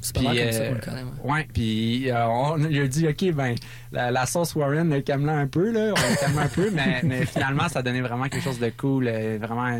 C'est 0.00 0.14
pas 0.16 0.22
mal 0.22 0.36
comme 0.36 0.52
ça 0.52 0.58
euh, 0.62 0.68
qu'on 0.70 0.74
le 0.74 0.80
connaît. 0.80 1.02
ouais. 1.02 1.32
Ouais, 1.32 1.48
puis 1.52 2.10
euh, 2.10 2.26
on 2.26 2.56
lui 2.56 2.80
a 2.80 2.86
dit, 2.88 3.06
OK, 3.06 3.32
ben, 3.32 3.54
la, 3.92 4.10
la 4.10 4.26
sauce 4.26 4.54
Warren, 4.56 4.90
le 4.90 5.00
calme 5.02 5.28
un 5.28 5.46
peu, 5.46 5.70
là, 5.70 5.94
on 5.96 6.32
le 6.32 6.38
un 6.40 6.48
peu, 6.48 6.70
mais, 6.72 7.00
mais 7.04 7.24
finalement, 7.26 7.68
ça 7.68 7.82
donnait 7.82 8.00
vraiment 8.00 8.24
quelque 8.24 8.42
chose 8.42 8.58
de 8.58 8.70
cool, 8.70 9.08
vraiment 9.40 9.78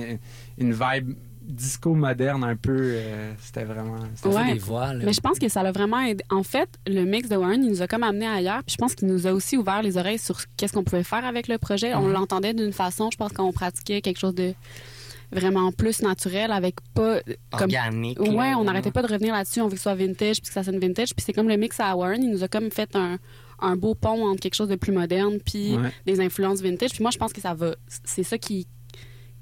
une 0.59 0.73
vibe 0.73 1.15
disco 1.45 1.95
moderne 1.95 2.45
un 2.45 2.57
peu. 2.57 2.77
euh, 2.95 3.33
c'était 3.41 3.65
vraiment. 3.65 3.97
c'était 4.15 4.29
Ouais. 4.35 4.53
des 4.55 4.59
voix, 4.59 4.93
là. 4.95 5.05
Mais 5.05 5.13
je 5.13 5.21
pense 5.21 5.39
que 5.39 5.49
ça 5.49 5.63
l'a 5.63 5.73
vraiment 5.73 6.01
aidé. 6.01 6.25
En 6.31 6.43
fait, 6.43 6.69
le 6.87 7.05
mix 7.05 7.29
de 7.29 7.37
Warren, 7.37 7.63
il 7.65 7.71
nous 7.71 7.83
a 7.83 7.87
comme 7.87 8.03
amené 8.03 8.27
ailleurs. 8.27 8.63
Puis 8.65 8.75
je 8.75 8.77
pense 8.79 8.95
qu'il 8.95 9.09
nous 9.09 9.27
a 9.27 9.33
aussi 9.33 9.57
ouvert 9.57 9.83
les 9.83 9.97
oreilles 9.99 10.19
sur 10.19 10.39
qu'est-ce 10.57 10.73
qu'on 10.73 10.85
pouvait 10.85 11.03
faire 11.05 11.25
avec 11.25 11.49
le 11.49 11.59
projet. 11.59 11.95
On 11.95 12.09
l'entendait 12.09 12.55
d'une 12.55 12.73
façon, 12.73 13.11
je 13.13 13.17
pense 13.17 13.33
qu'on 13.33 13.53
pratiquait 13.53 14.01
quelque 14.01 14.19
chose 14.19 14.35
de 14.35 14.55
vraiment 15.31 15.73
plus 15.73 16.03
naturel 16.03 16.53
avec 16.53 16.77
pas 16.95 17.21
comme 17.23 17.63
Organique. 17.71 18.21
Ouais, 18.21 18.51
là, 18.51 18.59
on 18.59 18.65
n'arrêtait 18.65 18.91
pas 18.91 19.03
de 19.03 19.11
revenir 19.13 19.33
là-dessus. 19.35 19.61
On 19.63 19.65
veut 19.67 19.73
que 19.73 19.77
ce 19.79 19.85
soit 19.85 19.95
vintage, 19.95 20.37
puis 20.43 20.49
que 20.49 20.53
ça 20.53 20.63
sonne 20.63 20.79
vintage. 20.79 21.15
Puis 21.15 21.25
c'est 21.25 21.33
comme 21.33 21.49
le 21.49 21.57
mix 21.57 21.81
à 21.81 21.97
Warren, 21.97 22.23
il 22.23 22.31
nous 22.31 22.45
a 22.45 22.49
comme 22.49 22.71
fait 22.71 22.95
un, 22.97 23.19
un 23.59 23.77
beau 23.77 23.95
pont 23.95 24.27
entre 24.29 24.41
quelque 24.41 24.55
chose 24.55 24.69
de 24.69 24.77
plus 24.77 24.93
moderne, 24.93 25.39
puis 25.45 25.77
Ouais. 25.77 25.91
des 26.05 26.21
influences 26.21 26.61
vintage. 26.61 26.91
Puis 26.91 27.03
moi, 27.03 27.11
je 27.11 27.19
pense 27.19 27.33
que 27.33 27.41
ça 27.41 27.55
va. 27.55 27.75
C'est 28.05 28.23
ça 28.25 28.37
qui. 28.37 28.67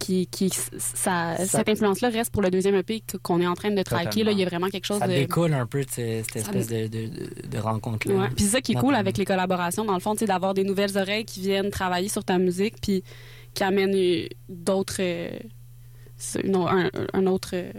Qui, 0.01 0.27
qui 0.27 0.49
ça, 0.51 1.37
Ça- 1.37 1.47
Cette 1.47 1.69
influence-là 1.69 2.09
reste 2.09 2.33
pour 2.33 2.43
le 2.43 2.51
deuxième 2.51 2.75
EP 2.75 3.03
qu'on 3.23 3.41
est 3.41 3.47
en 3.47 3.55
train 3.55 3.71
de 3.71 3.83
traquer. 3.83 4.25
Là, 4.25 4.33
il 4.33 4.39
y 4.39 4.43
a 4.43 4.47
vraiment 4.47 4.69
quelque 4.69 4.87
chose 4.87 4.99
Ça 4.99 5.07
de. 5.07 5.13
découle 5.13 5.53
un 5.53 5.67
peu 5.67 5.85
de 5.85 5.91
cette 5.91 6.35
espèce 6.35 6.67
de, 6.67 6.89
de, 6.89 7.07
de- 7.07 7.49
de 7.49 7.59
rencontre-là. 7.59 8.15
Ouais. 8.15 8.29
Puis 8.35 8.45
c'est 8.47 8.51
ça 8.57 8.61
qui 8.61 8.73
est 8.73 8.77
cool 8.77 8.95
avec 8.97 9.17
les 9.19 9.25
collaborations, 9.25 9.85
dans 9.85 9.95
le 9.95 10.01
fond, 10.01 10.17
sais, 10.17 10.27
d'avoir 10.27 10.55
des 10.55 10.65
nouvelles 10.65 10.99
oreilles 10.99 11.25
qui 11.25 11.41
viennent 11.41 11.71
travailler 11.71 12.09
sur 12.09 12.25
ta 12.25 12.39
musique, 12.39 12.75
puis 12.83 13.05
qui 13.55 13.63
amènent 13.63 13.95
euh, 13.95 14.27
d'autres. 14.49 14.97
euh, 15.01 15.31
c'est- 16.17 16.45
un, 16.55 16.91
un 17.13 17.27
autre 17.27 17.51
euh, 17.55 17.71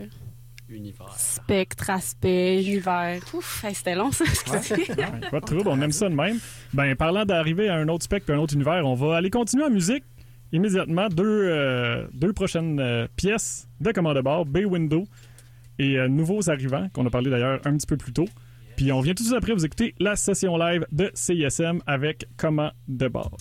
Univers. 0.69 1.13
spectre, 1.17 1.89
aspect, 1.89 2.63
univers. 2.63 3.21
Ouf, 3.34 3.63
hey, 3.65 3.75
c'était 3.75 3.93
long 3.95 4.10
ça. 4.12 4.23
Ouais, 4.23 5.29
pas 5.31 5.39
de 5.41 5.45
trouble, 5.45 5.67
on 5.67 5.81
aime 5.81 5.91
ça 5.91 6.07
de 6.07 6.15
même. 6.15 6.39
Ben, 6.73 6.95
parlant 6.95 7.25
d'arriver 7.25 7.67
à 7.67 7.75
un 7.75 7.88
autre 7.89 8.03
spectre 8.05 8.29
et 8.29 8.34
un 8.34 8.39
autre 8.39 8.53
univers, 8.53 8.86
on 8.86 8.95
va 8.95 9.17
aller 9.17 9.29
continuer 9.29 9.65
en 9.65 9.69
musique 9.69 10.03
immédiatement. 10.51 11.09
Deux, 11.09 11.23
euh, 11.49 12.07
deux 12.13 12.33
prochaines 12.33 12.79
euh, 12.79 13.07
pièces 13.15 13.67
de 13.79 13.91
commande 13.91 14.17
de 14.17 14.21
bord, 14.21 14.45
Bay 14.45 14.65
Window 14.65 15.05
et 15.79 15.97
euh, 15.97 16.07
Nouveaux 16.07 16.49
Arrivants, 16.49 16.87
qu'on 16.93 17.05
a 17.05 17.09
parlé 17.09 17.29
d'ailleurs 17.29 17.59
un 17.65 17.77
petit 17.77 17.87
peu 17.87 17.97
plus 17.97 18.13
tôt. 18.13 18.27
Puis 18.75 18.91
on 18.91 19.01
vient 19.01 19.13
tout 19.13 19.23
de 19.23 19.27
suite 19.27 19.37
après 19.37 19.53
vous 19.53 19.65
écouter 19.65 19.93
la 19.99 20.15
session 20.15 20.57
live 20.57 20.85
de 20.91 21.11
CISM 21.13 21.81
avec 21.85 22.25
Comment 22.37 22.71
de 22.87 23.07
bord. 23.07 23.37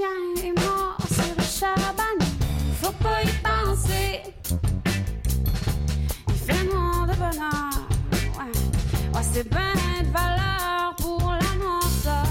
Chien 0.00 0.44
est 0.44 0.58
mort 0.60 0.96
sur 1.10 1.34
le 1.36 1.42
chaban, 1.42 2.16
faut 2.80 2.92
pas 3.02 3.22
y 3.22 3.32
penser. 3.42 4.22
Il 6.28 6.34
fait 6.34 6.64
moins 6.72 7.06
de 7.06 7.14
bonheur, 7.14 7.72
ouais. 8.38 8.52
Ouais, 9.14 9.26
c'est 9.32 9.48
ben 9.50 9.74
de 10.00 10.10
valeur 10.10 10.94
pour 10.96 11.32
l'annonceur. 11.32 12.24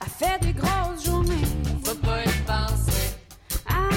A 0.00 0.06
fait 0.06 0.38
des 0.40 0.52
grosses 0.54 1.04
journées, 1.04 1.48
faut 1.84 1.94
pas 1.96 2.22
y 2.24 2.32
penser. 2.46 3.16
Ah, 3.68 3.90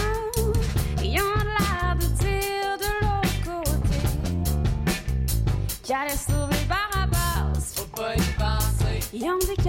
ils 1.02 1.20
ont 1.22 1.40
l'air 1.50 1.96
de 1.96 2.08
dire 2.24 2.78
de 2.84 2.92
l'autre 3.02 3.38
côté. 3.46 4.00
Qu'il 5.84 5.96
allait 5.96 6.18
sauver 6.18 6.62
Barabbas, 6.68 7.74
faut 7.76 7.90
pas 7.96 8.16
y 8.16 8.22
penser. 8.38 9.00
Ils 9.14 9.24
ont 9.24 9.40
dit 9.40 9.62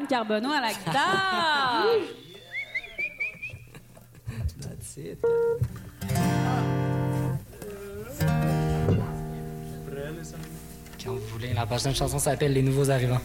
Caroline 0.00 0.06
Carbonneau 0.06 0.50
à 0.50 0.60
la 0.60 0.72
guitare. 0.72 1.86
That's 4.60 4.96
it. 4.96 5.18
Quand 11.02 11.12
vous 11.12 11.26
voulez, 11.32 11.52
la 11.54 11.66
prochaine 11.66 11.94
chanson 11.94 12.18
s'appelle 12.18 12.52
Les 12.52 12.62
Nouveaux 12.62 12.90
Arrivants. 12.90 13.20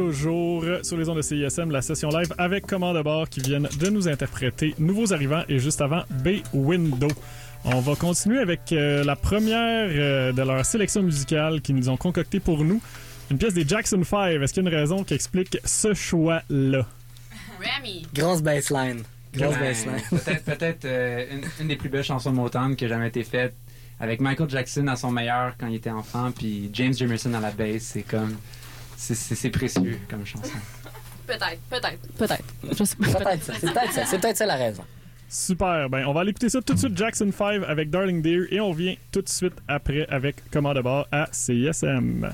Toujours 0.00 0.64
sur 0.82 0.96
les 0.96 1.10
ondes 1.10 1.18
de 1.18 1.22
CISM, 1.22 1.70
la 1.70 1.82
session 1.82 2.08
live 2.08 2.32
avec 2.38 2.66
commande 2.66 2.98
bord 3.02 3.28
qui 3.28 3.40
viennent 3.40 3.68
de 3.78 3.90
nous 3.90 4.08
interpréter 4.08 4.74
Nouveaux 4.78 5.12
Arrivants 5.12 5.42
et 5.46 5.58
juste 5.58 5.82
avant 5.82 6.04
Bay 6.24 6.42
Window. 6.54 7.08
On 7.66 7.80
va 7.80 7.94
continuer 7.96 8.38
avec 8.38 8.72
euh, 8.72 9.04
la 9.04 9.14
première 9.14 9.90
euh, 9.90 10.32
de 10.32 10.40
leur 10.40 10.64
sélection 10.64 11.02
musicale 11.02 11.60
qu'ils 11.60 11.74
nous 11.74 11.90
ont 11.90 11.98
concocté 11.98 12.40
pour 12.40 12.64
nous. 12.64 12.80
Une 13.30 13.36
pièce 13.36 13.52
des 13.52 13.68
Jackson 13.68 14.02
5. 14.02 14.40
Est-ce 14.40 14.54
qu'il 14.54 14.62
y 14.62 14.66
a 14.66 14.70
une 14.70 14.74
raison 14.74 15.04
qui 15.04 15.12
explique 15.12 15.58
ce 15.66 15.92
choix-là? 15.92 16.86
Remy. 17.58 18.06
Grosse 18.14 18.40
baseline. 18.40 19.02
Grosse 19.34 19.54
Ben, 19.56 19.60
baseline. 19.60 20.00
Peut-être 20.10 20.44
peut-être, 20.46 20.84
euh, 20.86 21.26
une, 21.30 21.44
une 21.60 21.68
des 21.68 21.76
plus 21.76 21.90
belles 21.90 22.04
chansons 22.04 22.30
de 22.30 22.36
Motown 22.36 22.74
qui 22.74 22.86
a 22.86 22.88
jamais 22.88 23.08
été 23.08 23.22
faite. 23.22 23.54
Avec 24.00 24.22
Michael 24.22 24.48
Jackson 24.48 24.86
à 24.86 24.96
son 24.96 25.10
meilleur 25.10 25.56
quand 25.60 25.66
il 25.66 25.74
était 25.74 25.90
enfant, 25.90 26.32
puis 26.32 26.70
James 26.72 26.94
Jamerson 26.94 27.34
à 27.34 27.40
la 27.40 27.50
bass, 27.50 27.82
c'est 27.82 28.00
comme. 28.02 28.34
C'est- 29.00 29.50
précieux 29.50 29.98
comme 30.08 30.24
chanson. 30.26 30.52
Peut-être, 31.26 31.58
peut-être, 31.70 31.98
peut-être. 32.18 32.44
Je 32.76 32.84
sais 32.84 32.96
pas. 32.96 33.06
Peut-être 33.06 33.44
ça. 33.44 33.52
C'est 33.60 33.72
peut-être 33.72 33.92
ça. 33.92 34.04
C'est 34.06 34.18
peut-être 34.20 34.36
ça 34.36 34.46
la 34.46 34.56
raison. 34.56 34.84
Super. 35.28 35.88
Ben, 35.88 36.04
on 36.06 36.12
va 36.12 36.20
aller 36.22 36.30
écouter 36.30 36.48
ça 36.48 36.60
tout 36.60 36.74
de 36.74 36.78
suite, 36.78 36.96
Jackson 36.98 37.30
5 37.36 37.62
avec 37.68 37.88
Darling 37.88 38.20
Dear, 38.20 38.46
et 38.50 38.58
on 38.60 38.70
revient 38.70 38.98
tout 39.12 39.22
de 39.22 39.28
suite 39.28 39.54
après 39.68 40.06
avec 40.08 40.36
Comment 40.50 40.74
de 40.74 40.80
bord 40.80 41.06
à 41.12 41.28
CISM. 41.30 42.30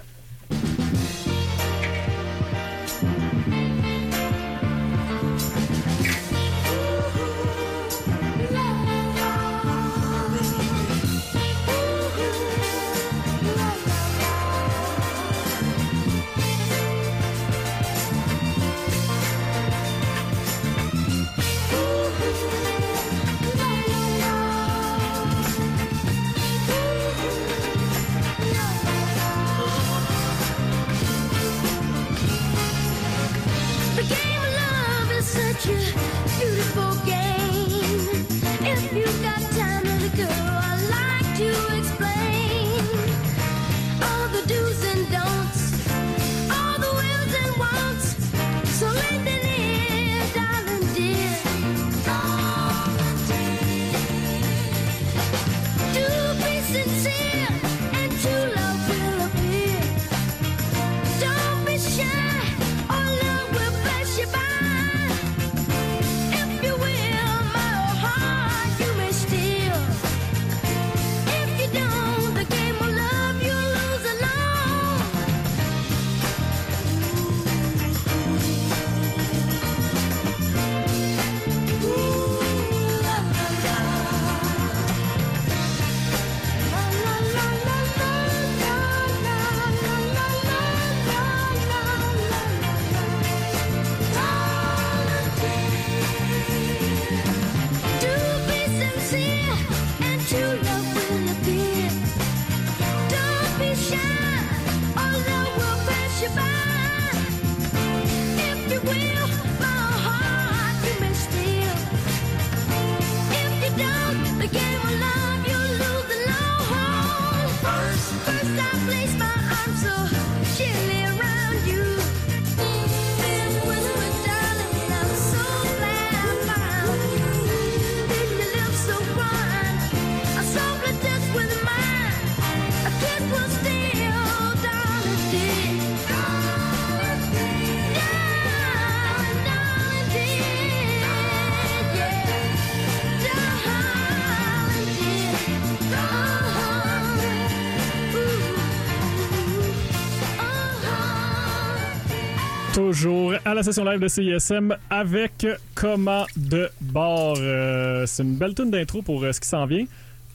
À 153.47 153.55
la 153.55 153.63
session 153.63 153.85
live 153.85 154.01
de 154.01 154.09
CISM 154.09 154.75
avec 154.91 155.47
Comment 155.77 156.27
de 156.37 156.69
bord. 156.81 157.37
Euh, 157.39 158.05
c'est 158.05 158.25
une 158.25 158.35
belle 158.35 158.57
tune 158.57 158.73
d'intro 158.73 159.03
pour 159.03 159.23
euh, 159.23 159.31
ce 159.31 159.41
qui 159.41 159.47
s'en 159.47 159.67
vient. 159.67 159.85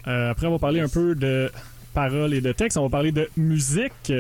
Euh, 0.08 0.32
après, 0.32 0.48
on 0.48 0.52
va 0.52 0.60
parler 0.60 0.80
un 0.80 0.88
peu 0.88 1.14
de 1.14 1.52
paroles 1.94 2.34
et 2.34 2.40
de 2.40 2.54
textes. 2.54 2.78
On 2.78 2.84
va 2.84 2.90
parler 2.90 3.12
de 3.12 3.30
musique. 3.36 4.14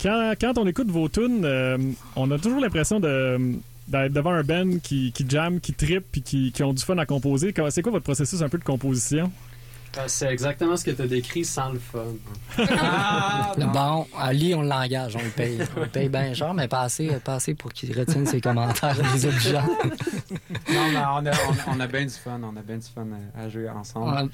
Quand, 0.00 0.58
on 0.58 0.66
écoute 0.68 0.90
vos 0.90 1.08
tunes, 1.08 1.44
on 2.14 2.30
a 2.30 2.38
toujours 2.38 2.60
l'impression 2.60 3.00
de 3.00 3.56
d'être 3.88 4.12
devant 4.12 4.30
un 4.30 4.44
band 4.44 4.78
qui, 4.82 5.12
qui 5.12 5.26
jam, 5.28 5.60
qui 5.60 5.74
trippe 5.74 6.06
puis 6.12 6.22
qui, 6.22 6.52
qui 6.52 6.62
ont 6.62 6.72
du 6.72 6.82
fun 6.82 6.96
à 6.98 7.06
composer. 7.06 7.52
C'est 7.70 7.82
quoi 7.82 7.92
votre 7.92 8.04
processus 8.04 8.40
un 8.42 8.48
peu 8.48 8.58
de 8.58 8.64
composition? 8.64 9.30
Ah, 9.96 10.08
C'est 10.08 10.26
exactement 10.32 10.76
ce 10.76 10.84
que 10.84 10.90
tu 10.90 11.02
as 11.02 11.06
décrit 11.06 11.44
sans 11.44 11.70
le 11.72 11.78
fun. 11.78 12.04
Bon, 13.72 14.06
Ali, 14.18 14.54
on 14.54 14.62
l'engage, 14.62 15.16
on 15.16 15.22
le 15.22 15.30
paye. 15.30 15.58
On 15.76 15.80
le 15.80 15.86
paye 15.86 16.08
bien 16.08 16.34
cher, 16.34 16.52
mais 16.54 16.68
pas 16.68 16.82
assez, 16.82 17.08
pas 17.24 17.34
assez 17.34 17.54
pour 17.54 17.72
qu'il 17.72 17.96
retienne 17.98 18.26
ses 18.26 18.40
commentaires 18.40 18.96
des 19.12 19.26
autres 19.26 19.38
gens. 19.40 19.66
Non, 20.72 20.90
mais 20.92 20.98
on 20.98 21.00
a, 21.00 21.22
on 21.22 21.26
a- 21.26 21.74
on 21.76 21.80
a 21.80 21.86
bien 21.86 22.02
du 22.04 22.10
fun, 22.14 22.40
on 22.42 22.56
a 22.56 22.62
bien 22.62 22.76
du 22.78 22.86
fun 22.92 23.06
à, 23.36 23.42
à 23.42 23.48
jouer 23.48 23.68
ensemble. 23.70 24.14
Ouais. 24.14 24.28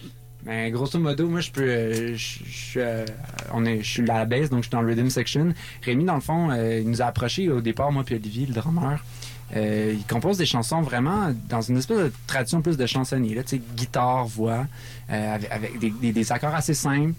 Mais 0.47 0.71
grosso 0.71 0.99
modo, 0.99 1.29
moi, 1.29 1.41
je 1.41 1.51
peux. 1.51 1.61
euh, 1.69 2.15
je 2.17 2.39
je 2.47 2.51
suis. 2.51 2.81
euh, 2.81 3.05
on 3.53 3.65
est, 3.67 3.83
je 3.83 3.91
suis 3.91 4.11
à 4.11 4.15
la 4.21 4.25
baisse, 4.25 4.49
donc 4.49 4.61
je 4.61 4.69
suis 4.69 4.71
dans 4.71 4.81
le 4.81 4.89
rhythm 4.95 5.11
section. 5.11 5.53
Rémi, 5.83 6.05
dans 6.05 6.15
le 6.15 6.23
fond, 6.23 6.51
euh, 6.51 6.79
il 6.81 6.89
nous 6.89 7.03
a 7.03 7.05
approché 7.07 7.51
au 7.51 7.61
départ, 7.61 7.93
moi 7.93 8.05
puis 8.05 8.15
Olivier, 8.15 8.47
le 8.47 8.55
drummer. 8.55 9.05
Euh, 9.57 9.95
il 9.97 10.07
compose 10.07 10.39
des 10.39 10.47
chansons 10.47 10.81
vraiment 10.81 11.35
dans 11.49 11.61
une 11.61 11.79
espèce 11.79 11.99
de 11.99 12.13
tradition 12.27 12.63
plus 12.63 12.77
de 12.77 12.87
chansonnier, 12.87 13.35
là, 13.35 13.43
guitare, 13.77 14.27
voix, 14.27 14.67
euh, 15.11 15.39
avec, 15.51 15.79
des, 16.01 16.33
accords 16.33 16.55
assez 16.55 16.75
simples. 16.75 17.15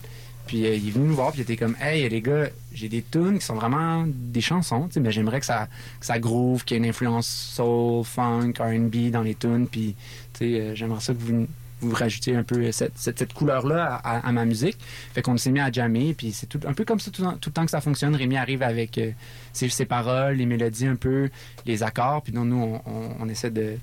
Puis 0.48 0.66
euh, 0.66 0.76
il 0.76 0.88
est 0.88 0.92
venu 0.92 1.10
nous 1.10 1.16
voir, 1.16 1.32
puis 1.32 1.40
il 1.40 1.44
était 1.44 1.58
comme, 1.58 1.76
hey 1.82 2.08
les 2.10 2.22
gars, 2.22 2.48
j'ai 2.74 2.90
des 2.90 3.04
tunes 3.04 3.38
qui 3.40 3.46
sont 3.46 3.56
vraiment 3.56 4.06
des 4.08 4.42
chansons, 4.42 4.90
mais 5.00 5.12
j'aimerais 5.12 5.40
que 5.40 5.46
ça, 5.46 5.68
que 6.00 6.06
ça 6.06 6.20
groove, 6.20 6.64
qu'il 6.64 6.76
y 6.76 6.80
ait 6.80 6.84
une 6.84 6.90
influence 6.90 7.28
soul, 7.28 8.04
funk, 8.04 8.54
R&B 8.60 9.12
dans 9.12 9.22
les 9.22 9.36
tunes, 9.36 9.68
puis 9.68 9.96
j'aimerais 10.40 11.02
ça 11.02 11.14
que 11.14 11.20
vous 11.20 11.48
vous 11.82 11.96
rajoutiez 11.96 12.36
un 12.36 12.44
peu 12.44 12.72
cette, 12.72 12.98
cette, 12.98 13.20
cette 13.20 13.34
couleur-là 13.34 13.96
à, 14.04 14.18
à- 14.18 14.28
à 14.28 14.32
ma 14.32 14.46
musique. 14.46 14.78
Fait 15.14 15.22
qu'on 15.22 15.36
s'est 15.38 15.52
mis 15.52 15.60
à 15.60 15.72
jammer, 15.72 16.14
puis 16.14 16.32
c'est 16.32 16.48
tout, 16.48 16.60
un 16.66 16.74
peu 16.74 16.86
comme 16.86 17.00
ça 17.00 17.12
tout, 17.12 17.24
tout 17.24 17.50
le 17.50 17.54
temps 17.54 17.66
que 17.66 17.72
ça 17.72 17.82
fonctionne. 17.82 18.16
Rémi 18.16 18.38
arrive 18.38 18.64
avec 18.64 18.98
euh, 18.98 19.12
ses, 19.54 19.70
ses 19.70 19.86
paroles, 19.86 20.36
les 20.36 20.46
mélodies 20.46 20.88
un 20.88 20.96
peu, 20.96 21.30
les 21.66 21.84
accords, 21.84 22.22
puis 22.22 22.34
nous, 22.34 22.42
on, 22.42 22.82
on- 22.86 23.16
on 23.20 23.30
essaie 23.30 23.50
de 23.52 23.76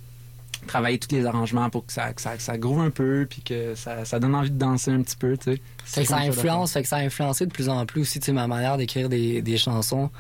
travailler 0.66 0.98
tous 0.98 1.14
les 1.14 1.24
arrangements 1.24 1.70
pour 1.70 1.86
que 1.86 1.92
ça, 1.92 2.12
que 2.12 2.20
ça, 2.20 2.36
que 2.36 2.42
ça 2.42 2.58
groove 2.58 2.80
un 2.80 2.90
peu, 2.90 3.26
puis 3.30 3.42
que 3.42 3.74
ça, 3.74 4.04
ça 4.04 4.18
donne 4.18 4.34
envie 4.34 4.50
de 4.50 4.58
danser 4.58 4.90
un 4.90 5.02
petit 5.02 5.16
peu, 5.16 5.36
tu 5.36 5.52
sais. 5.54 5.60
Fait 5.84 6.02
que 6.02 6.08
ça 6.08 6.16
influence, 6.28 6.72
fait 6.72 6.82
que 6.82 6.88
ça 6.88 6.96
a 6.96 7.00
influencé 7.00 7.46
de 7.46 7.52
plus 7.52 7.68
en 7.68 7.86
plus 7.86 8.00
aussi 8.02 8.18
tu 8.20 8.26
sais, 8.26 8.32
ma 8.32 8.46
manière 8.48 8.76
d'écrire 8.76 9.08
des, 9.08 9.40
des 9.40 9.56
chansons. 9.56 10.10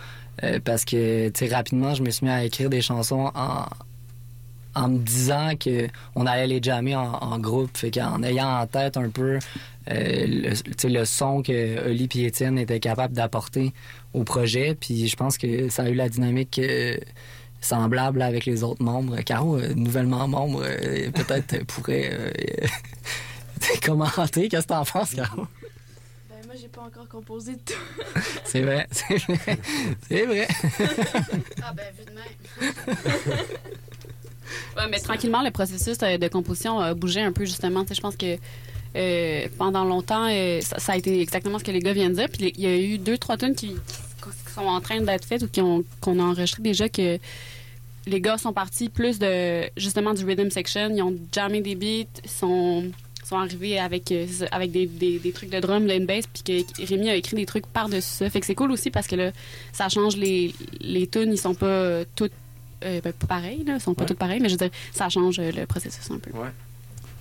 Euh, 0.44 0.60
parce 0.64 0.84
que 0.84 1.28
tu 1.30 1.46
sais, 1.48 1.52
rapidement, 1.54 1.94
je 1.94 2.02
me 2.04 2.10
suis 2.10 2.24
mis 2.24 2.30
à 2.32 2.44
écrire 2.44 2.70
des 2.70 2.80
chansons 2.80 3.32
en, 3.34 3.64
en 4.78 4.88
me 4.88 4.98
disant 4.98 5.50
que 5.58 5.88
on 6.14 6.26
allait 6.26 6.46
les 6.46 6.62
jammer 6.62 6.94
en, 6.94 7.12
en 7.14 7.38
groupe. 7.38 7.76
Fait 7.76 7.90
qu'en 7.90 8.22
ayant 8.22 8.60
en 8.60 8.66
tête 8.66 8.96
un 8.96 9.10
peu 9.10 9.38
euh, 9.90 10.54
le, 10.84 11.04
son 11.04 11.42
que 11.42 11.88
Oli 11.88 12.08
et 12.14 12.26
Étienne 12.26 12.58
étaient 12.58 12.80
capables 12.80 13.14
d'apporter 13.14 13.72
au 14.14 14.24
projet. 14.24 14.76
Puis 14.78 15.08
je 15.08 15.16
pense 15.16 15.36
que 15.38 15.68
ça 15.68 15.82
a 15.82 15.88
eu 15.88 15.94
la 15.94 16.08
dynamique 16.08 16.58
euh, 16.58 16.96
semblable 17.60 18.22
avec 18.22 18.44
les 18.44 18.62
autres 18.62 18.82
membres. 18.82 19.20
Caro, 19.22 19.56
euh, 19.56 19.74
nouvellement 19.74 20.28
membre, 20.28 20.62
peut-être 20.62 21.64
pourrait 21.66 22.32
commenter. 23.84 24.48
Qu'est-ce 24.48 24.66
que 24.66 24.68
t'en 24.68 24.84
penses, 24.84 25.14
Caro? 25.14 25.46
Ben, 26.28 26.46
moi, 26.46 26.54
j'ai 26.60 26.68
pas 26.68 26.82
encore 26.82 27.08
composé 27.08 27.52
de 27.54 27.60
tout. 27.64 28.20
C'est 28.44 28.62
vrai, 28.62 28.86
c'est 28.90 29.18
vrai. 29.18 29.58
C'est 30.08 30.26
vrai. 30.26 30.48
ah, 31.62 31.74
ben, 31.74 31.84
vu 31.98 32.04
de 32.04 32.12
même. 32.14 32.96
Ouais, 34.76 34.84
mais 34.90 34.98
tranquillement, 34.98 35.42
le 35.42 35.50
processus 35.50 35.98
de 35.98 36.28
composition 36.28 36.80
a 36.80 36.94
bougé 36.94 37.20
un 37.20 37.32
peu, 37.32 37.44
justement. 37.44 37.82
Tu 37.82 37.88
sais, 37.88 37.94
Je 37.94 38.00
pense 38.00 38.16
que 38.16 38.38
euh, 38.96 39.46
pendant 39.58 39.84
longtemps, 39.84 40.28
euh, 40.30 40.60
ça, 40.60 40.78
ça 40.78 40.92
a 40.92 40.96
été 40.96 41.20
exactement 41.20 41.58
ce 41.58 41.64
que 41.64 41.70
les 41.70 41.80
gars 41.80 41.92
viennent 41.92 42.12
de 42.12 42.18
dire. 42.18 42.28
Puis 42.28 42.52
il 42.56 42.62
y 42.62 42.66
a 42.66 42.76
eu 42.76 42.98
deux, 42.98 43.18
trois 43.18 43.36
tunes 43.36 43.54
qui, 43.54 43.68
qui 43.68 44.52
sont 44.52 44.62
en 44.62 44.80
train 44.80 45.00
d'être 45.00 45.24
faites 45.24 45.42
ou 45.42 45.48
qu'on 46.00 46.18
a 46.18 46.22
enregistré 46.22 46.62
déjà 46.62 46.88
que 46.88 47.18
les 48.06 48.20
gars 48.20 48.38
sont 48.38 48.54
partis 48.54 48.88
plus 48.88 49.18
de 49.18 49.68
justement 49.76 50.14
du 50.14 50.24
rhythm 50.24 50.50
section. 50.50 50.88
Ils 50.90 51.02
ont 51.02 51.14
jammé 51.32 51.60
des 51.60 51.74
beats, 51.74 52.20
sont 52.26 52.90
sont 53.24 53.36
arrivés 53.36 53.78
avec 53.78 54.10
euh, 54.10 54.26
avec 54.50 54.70
des, 54.70 54.86
des, 54.86 55.18
des 55.18 55.32
trucs 55.32 55.50
de 55.50 55.60
drum, 55.60 55.86
de 55.86 55.98
bass, 56.06 56.24
puis 56.26 56.64
que 56.64 56.86
Rémi 56.86 57.10
a 57.10 57.14
écrit 57.14 57.36
des 57.36 57.44
trucs 57.44 57.66
par-dessus 57.66 58.00
ça. 58.00 58.30
Fait 58.30 58.40
que 58.40 58.46
c'est 58.46 58.54
cool 58.54 58.72
aussi 58.72 58.90
parce 58.90 59.06
que 59.06 59.16
là, 59.16 59.32
ça 59.72 59.90
change 59.90 60.16
les 60.16 60.54
les 60.80 61.06
tunes. 61.06 61.30
Ils 61.30 61.38
sont 61.38 61.54
pas 61.54 62.04
toutes 62.16 62.32
euh, 62.84 63.00
ben, 63.02 63.12
pas 63.12 63.26
pareils, 63.26 63.64
là. 63.64 63.78
Sont 63.78 63.94
pas 63.94 64.02
Ouais. 64.02 64.08
toutes 64.08 64.18
pareilles, 64.18 64.40
mais 64.40 64.48
je 64.48 64.54
veux 64.54 64.58
dire, 64.58 64.70
ça 64.92 65.08
change 65.08 65.38
euh, 65.38 65.50
le 65.52 65.66
processus 65.66 66.10
un 66.10 66.18
peu. 66.18 66.30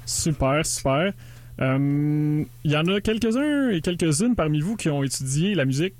Super, 0.05 0.65
super. 0.65 1.13
Euh, 1.59 2.43
Il 2.63 2.71
y 2.71 2.77
en 2.77 2.85
a 2.87 3.01
quelques-uns 3.01 3.69
et 3.69 3.81
quelques-unes 3.81 4.35
parmi 4.35 4.61
vous 4.61 4.75
qui 4.75 4.89
ont 4.89 5.03
étudié 5.03 5.55
la 5.55 5.65
musique 5.65 5.95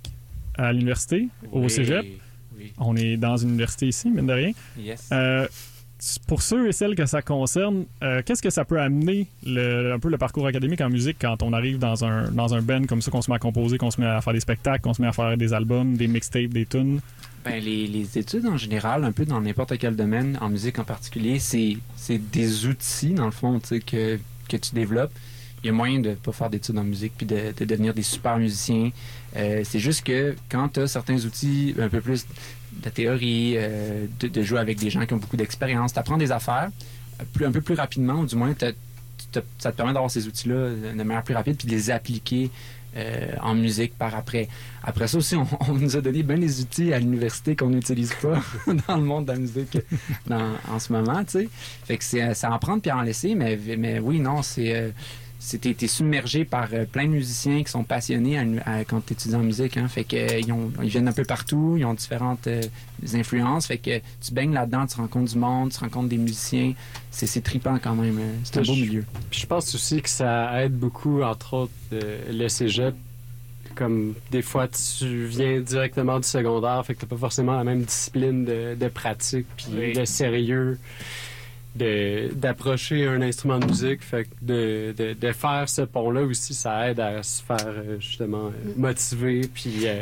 à 0.58 0.72
l'université, 0.72 1.28
au 1.52 1.68
cégep. 1.70 2.06
oui. 2.58 2.72
On 2.80 2.96
est 2.96 3.18
dans 3.18 3.38
une 3.38 3.50
université 3.50 3.88
ici, 3.88 4.10
mine 4.10 4.26
de 4.28 4.34
rien. 4.34 4.52
Yes. 4.80 5.10
Euh, 5.12 5.48
pour 6.28 6.42
ceux 6.44 6.68
et 6.68 6.72
celles 6.72 6.96
que 6.96 7.06
ça 7.08 7.22
concerne, 7.24 7.86
euh, 8.04 8.22
qu'est-ce 8.24 8.42
que 8.42 8.50
ça 8.52 8.66
peut 8.66 8.80
amener 8.80 9.28
le- 9.44 9.94
un 9.94 10.00
peu 10.00 10.10
le 10.10 10.18
parcours 10.20 10.46
académique 10.46 10.82
en 10.82 10.90
musique 10.90 11.18
quand 11.20 11.42
on 11.42 11.54
arrive 11.54 11.80
dans 11.80 12.06
un, 12.06 12.30
dans 12.32 12.54
un 12.54 12.62
band 12.62 12.84
comme 12.86 13.02
ça, 13.02 13.10
qu'on 13.12 13.22
se 13.24 13.30
met 13.32 13.36
à 13.36 13.40
composer, 13.40 13.78
qu'on 13.80 13.90
se 13.92 14.00
met 14.00 14.08
à 14.08 14.22
faire 14.22 14.34
des 14.34 14.40
spectacles, 14.40 14.82
qu'on 14.82 14.94
se 14.94 15.02
met 15.02 15.08
à 15.08 15.12
faire 15.12 15.36
des 15.38 15.54
albums, 15.54 15.98
des 15.98 16.08
mixtapes, 16.08 16.50
des 16.52 16.66
tunes? 16.68 17.00
Ben, 17.50 17.64
les, 17.64 17.88
les 17.88 18.18
études 18.18 18.46
en 18.46 18.58
général, 18.58 19.04
un 19.06 19.12
peu 19.12 19.26
dans 19.26 19.40
n'importe 19.40 19.78
quel 19.78 19.96
domaine, 19.96 20.38
en 20.42 20.50
musique 20.50 20.80
en 20.80 20.84
particulier, 20.84 21.40
c'est 21.40 21.78
des 22.10 22.66
outils, 22.66 23.14
dans 23.14 23.26
le 23.26 23.32
fond, 23.32 23.60
que, 23.60 24.20
que 24.50 24.58
tu 24.58 24.76
développes. 24.76 25.14
Il 25.64 25.68
y 25.68 25.70
a 25.70 25.74
moyen 25.74 26.00
de 26.00 26.14
pas 26.14 26.32
faire 26.34 26.50
d'études 26.50 26.78
en 26.78 26.84
musique 26.84 27.14
puis 27.18 27.26
de, 27.26 27.54
de 27.58 27.66
devenir 27.66 27.94
des 27.94 28.04
super 28.04 28.38
musiciens. 28.38 28.92
Euh, 29.36 29.62
c'est 29.64 29.80
juste 29.80 30.04
que 30.04 30.36
quand 30.50 30.70
tu 30.70 30.82
as 30.82 30.88
certains 30.88 31.24
outils 31.26 31.74
un 31.80 31.90
peu 31.90 32.02
plus 32.02 32.26
de 32.74 32.90
théorie, 32.90 33.54
euh, 33.56 34.06
de, 34.20 34.42
jouer 34.44 34.60
avec 34.60 34.78
des 34.78 34.90
gens 34.90 35.06
qui 35.06 35.14
ont 35.14 35.18
beaucoup 35.18 35.38
d'expérience, 35.38 35.94
tu 35.94 36.00
apprends 36.00 36.18
des 36.18 36.32
affaires 36.32 36.70
plus, 37.34 37.46
un 37.46 37.52
peu 37.52 37.62
plus 37.62 37.76
rapidement, 37.76 38.16
ou 38.16 38.26
du 38.26 38.36
moins 38.36 38.54
ça 38.60 39.72
te 39.72 39.76
permet 39.76 39.94
d'avoir 39.94 40.12
ces 40.12 40.28
outils-là 40.28 40.70
de 40.94 41.04
manière 41.04 41.24
plus 41.24 41.34
rapide 41.34 41.58
puis 41.58 41.68
de 41.68 41.72
les 41.72 41.90
appliquer 41.90 42.52
euh, 42.98 43.28
en 43.42 43.54
musique 43.56 43.98
par 43.98 44.16
après. 44.16 44.48
Après 44.84 45.08
ça 45.08 45.18
aussi, 45.18 45.36
on, 45.70 45.74
nous 45.74 45.96
a 45.96 46.02
donné 46.02 46.24
bien 46.24 46.38
des 46.38 46.60
outils 46.62 46.92
à 46.94 47.00
l'université 47.00 47.56
qu'on 47.56 47.70
n'utilise 47.70 48.14
pas 48.22 48.42
dans 48.88 48.98
le 48.98 49.04
monde 49.04 49.26
de 49.26 49.32
la 49.34 49.38
musique 49.40 49.78
dans- 50.26 50.56
en 50.70 50.80
ce 50.80 50.92
moment, 50.92 51.24
tu 51.24 51.32
sais. 51.32 51.50
Fait 51.86 51.98
que 51.98 52.04
c'est 52.04 52.34
c'est 52.34 52.48
en 52.48 52.58
prendre 52.60 52.82
puis 52.82 52.92
en 52.92 53.02
laisser, 53.02 53.36
mais, 53.36 53.58
mais 53.78 54.00
oui, 54.00 54.20
non, 54.20 54.42
c'est... 54.42 54.76
euh, 54.76 54.90
t'es 55.40 55.88
submergé 55.88 56.46
par 56.46 56.68
euh, 56.74 56.86
plein 56.86 57.06
de 57.06 57.12
musiciens 57.12 57.64
qui 57.64 57.72
sont 57.72 57.84
passionnés 57.84 58.38
à 58.38 58.44
l'uni- 58.44 58.60
à- 58.66 58.84
quand 58.84 59.06
tu 59.06 59.14
étudies 59.14 59.36
en 59.36 59.44
musique. 59.44 59.78
Hein, 59.78 59.88
fait 59.88 60.04
que 60.04 60.40
ils, 60.40 60.52
ont- 60.52 60.72
ils 60.84 60.90
viennent 60.90 61.08
un 61.08 61.14
peu 61.14 61.24
partout, 61.26 61.76
ils 61.78 61.86
ont 61.86 61.94
différentes 61.94 62.48
euh, 62.48 62.62
influences. 63.14 63.68
Fait 63.68 63.78
que 63.78 64.00
tu 64.22 64.34
baignes 64.34 64.54
là-dedans, 64.54 64.86
tu 64.88 64.98
rencontres 64.98 65.32
du 65.34 65.38
monde, 65.40 65.72
tu 65.72 65.80
rencontres 65.80 66.10
des 66.10 66.18
musiciens. 66.18 66.74
C'est 67.12 67.42
trippant 67.44 67.78
quand 67.82 67.96
même. 67.96 68.18
euh, 68.20 68.34
C'est 68.44 68.58
un 68.58 68.62
beau 68.62 68.74
Je- 68.74 68.82
milieu. 68.82 69.06
Je 69.32 69.46
pense 69.46 69.74
aussi 69.76 70.02
que 70.02 70.10
ça 70.10 70.64
aide 70.64 70.74
beaucoup, 70.78 71.22
entre 71.22 71.54
autres, 71.54 71.72
euh, 71.94 72.20
le 72.32 72.48
cégep. 72.48 72.96
Comme 73.76 74.16
des 74.32 74.42
fois, 74.42 74.68
tu 74.68 75.26
viens 75.26 75.60
directement 75.62 76.20
du 76.20 76.28
secondaire, 76.28 76.84
fait 76.84 76.96
que 76.96 77.02
t'as 77.02 77.06
pas 77.08 77.16
forcément 77.18 77.56
la 77.56 77.64
même 77.64 77.84
discipline 77.84 78.44
de, 78.44 78.74
de 78.74 78.88
pratique, 78.88 79.46
puis 79.56 79.68
Oui. 79.72 79.94
de 79.94 80.04
sérieux 80.04 80.80
d'approcher 81.78 83.08
un 83.08 83.22
instrument 83.22 83.60
de 83.60 83.66
musique. 83.66 84.04
Fait 84.04 84.26
que 84.26 84.30
de, 84.42 84.94
de, 84.98 85.14
de 85.14 85.32
faire 85.32 85.68
ce 85.68 85.82
pont-là 85.82 86.22
aussi, 86.24 86.54
ça 86.54 86.90
aide 86.90 87.00
à 87.00 87.24
se 87.24 87.44
faire 87.44 87.58
euh, 87.66 88.00
justement 88.00 88.48
euh, 88.48 88.74
motiver, 88.76 89.42
puis 89.54 89.88
euh, 89.88 90.02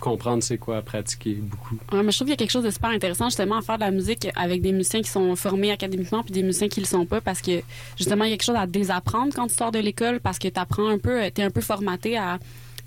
comprendre 0.00 0.42
c'est 0.42 0.58
quoi 0.58 0.82
pratiquer 0.82 1.34
beaucoup. 1.34 1.76
Ouais, 1.92 2.02
mais 2.02 2.10
je 2.10 2.16
trouve 2.16 2.26
qu'il 2.26 2.30
y 2.30 2.32
a 2.32 2.36
quelque 2.36 2.50
chose 2.50 2.64
de 2.64 2.70
super 2.70 2.90
intéressant 2.90 3.26
justement 3.26 3.58
à 3.58 3.62
faire 3.62 3.76
de 3.76 3.84
la 3.84 3.90
musique 3.90 4.28
avec 4.34 4.62
des 4.62 4.72
musiciens 4.72 5.02
qui 5.02 5.10
sont 5.10 5.36
formés 5.36 5.70
académiquement 5.70 6.22
puis 6.22 6.32
des 6.32 6.42
musiciens 6.42 6.68
qui 6.68 6.80
le 6.80 6.86
sont 6.86 7.04
pas 7.04 7.20
parce 7.20 7.42
que 7.42 7.60
justement 7.98 8.24
il 8.24 8.30
y 8.30 8.32
a 8.32 8.36
quelque 8.36 8.46
chose 8.46 8.56
à 8.56 8.66
désapprendre 8.66 9.34
quand 9.34 9.46
tu 9.46 9.54
sors 9.54 9.70
de 9.70 9.78
l'école 9.78 10.20
parce 10.20 10.38
que 10.38 10.48
tu 10.48 10.58
apprends 10.58 10.88
un 10.88 10.98
peu, 10.98 11.20
tu 11.34 11.42
es 11.42 11.44
un 11.44 11.50
peu 11.50 11.60
formaté 11.60 12.16
à 12.16 12.38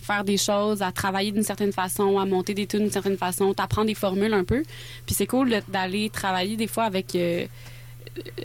faire 0.04 0.24
des 0.24 0.38
choses, 0.38 0.82
à 0.82 0.92
travailler 0.92 1.32
d'une 1.32 1.44
certaine 1.44 1.72
façon, 1.72 2.20
à 2.20 2.26
monter 2.26 2.54
des 2.54 2.68
tunes 2.68 2.82
d'une 2.82 2.92
certaine 2.92 3.18
façon, 3.18 3.54
t'apprends 3.54 3.86
des 3.86 3.96
formules 3.96 4.34
un 4.34 4.44
peu. 4.44 4.64
Puis 5.06 5.16
c'est 5.16 5.28
cool 5.28 5.56
d'aller 5.70 6.10
travailler 6.10 6.58
des 6.58 6.68
fois 6.68 6.84
avec 6.84 7.16
euh, 7.16 7.20
euh, 7.44 7.46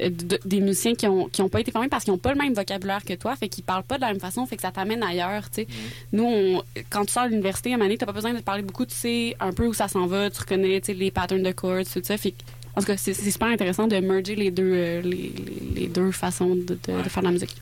de- 0.00 0.38
des 0.44 0.60
musiciens 0.60 0.94
qui 0.94 1.06
ont, 1.06 1.28
qui 1.28 1.42
ont 1.42 1.48
pas 1.48 1.60
été 1.60 1.70
formés 1.70 1.88
parce 1.88 2.04
qu'ils 2.04 2.12
ont 2.12 2.18
pas 2.18 2.32
le 2.32 2.38
même 2.38 2.54
vocabulaire 2.54 3.04
que 3.04 3.14
toi, 3.14 3.36
fait 3.36 3.48
qu'ils 3.48 3.64
parlent 3.64 3.82
pas 3.82 3.96
de 3.96 4.00
la 4.02 4.08
même 4.08 4.20
façon, 4.20 4.46
fait 4.46 4.56
que 4.56 4.62
ça 4.62 4.70
t'amène 4.70 5.02
ailleurs, 5.02 5.50
tu 5.50 5.62
sais. 5.62 5.66
Nous, 6.12 6.24
on- 6.24 6.62
quand 6.90 7.04
tu 7.04 7.12
sors 7.12 7.24
de 7.24 7.30
l'université, 7.30 7.70
à 7.70 7.74
un 7.74 7.76
moment 7.76 7.86
donné, 7.86 7.98
t'as 7.98 8.06
pas 8.06 8.12
besoin 8.12 8.32
de 8.32 8.38
te 8.38 8.44
parler 8.44 8.62
beaucoup, 8.62 8.86
tu 8.86 8.94
sais 8.94 9.36
un 9.40 9.52
peu 9.52 9.66
où 9.66 9.74
ça 9.74 9.88
s'en 9.88 10.06
va, 10.06 10.30
tu 10.30 10.40
reconnais, 10.40 10.80
tu 10.80 10.86
sais, 10.86 10.94
les 10.94 11.10
patterns 11.10 11.42
de 11.42 11.52
chords, 11.52 11.84
tout 11.92 12.00
ça, 12.02 12.16
fait 12.16 12.30
que, 12.32 12.36
en 12.76 12.80
tout 12.80 12.86
cas, 12.86 12.96
c'est 12.96 13.12
c'est 13.14 13.30
super 13.30 13.48
intéressant 13.48 13.86
de 13.86 13.96
merger 13.96 14.36
les 14.36 14.50
deux, 14.50 14.72
euh, 14.72 15.00
les, 15.02 15.10
les- 15.10 15.80
les 15.82 15.86
deux 15.88 16.12
façons 16.12 16.54
de, 16.54 16.62
de- 16.62 17.02
de 17.02 17.08
faire 17.08 17.22
de 17.22 17.26
la 17.28 17.32
musique. 17.32 17.56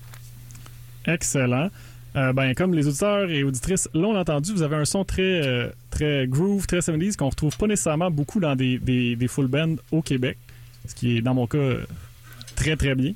Excellent. 1.06 1.70
Euh, 2.16 2.32
ben, 2.32 2.54
comme 2.54 2.72
les 2.74 2.86
auditeurs 2.88 3.30
et 3.30 3.42
auditrices 3.44 3.88
l'ont 3.92 4.16
entendu, 4.16 4.52
vous 4.52 4.62
avez 4.62 4.76
un 4.76 4.86
son 4.86 5.04
très, 5.04 5.22
euh, 5.46 5.68
très 5.90 6.26
groove, 6.26 6.66
très 6.66 6.78
70s 6.80 7.14
qu'on 7.16 7.28
retrouve 7.28 7.56
pas 7.58 7.66
nécessairement 7.66 8.10
beaucoup 8.10 8.40
dans 8.40 8.56
des, 8.56 8.78
des, 8.78 9.16
des 9.16 9.28
full 9.28 9.48
bands 9.48 9.76
au 9.92 10.00
Québec, 10.00 10.38
ce 10.86 10.94
qui 10.94 11.16
est 11.18 11.20
dans 11.20 11.34
mon 11.34 11.46
cas 11.46 11.74
très 12.54 12.76
très 12.76 12.94
bien. 12.94 13.12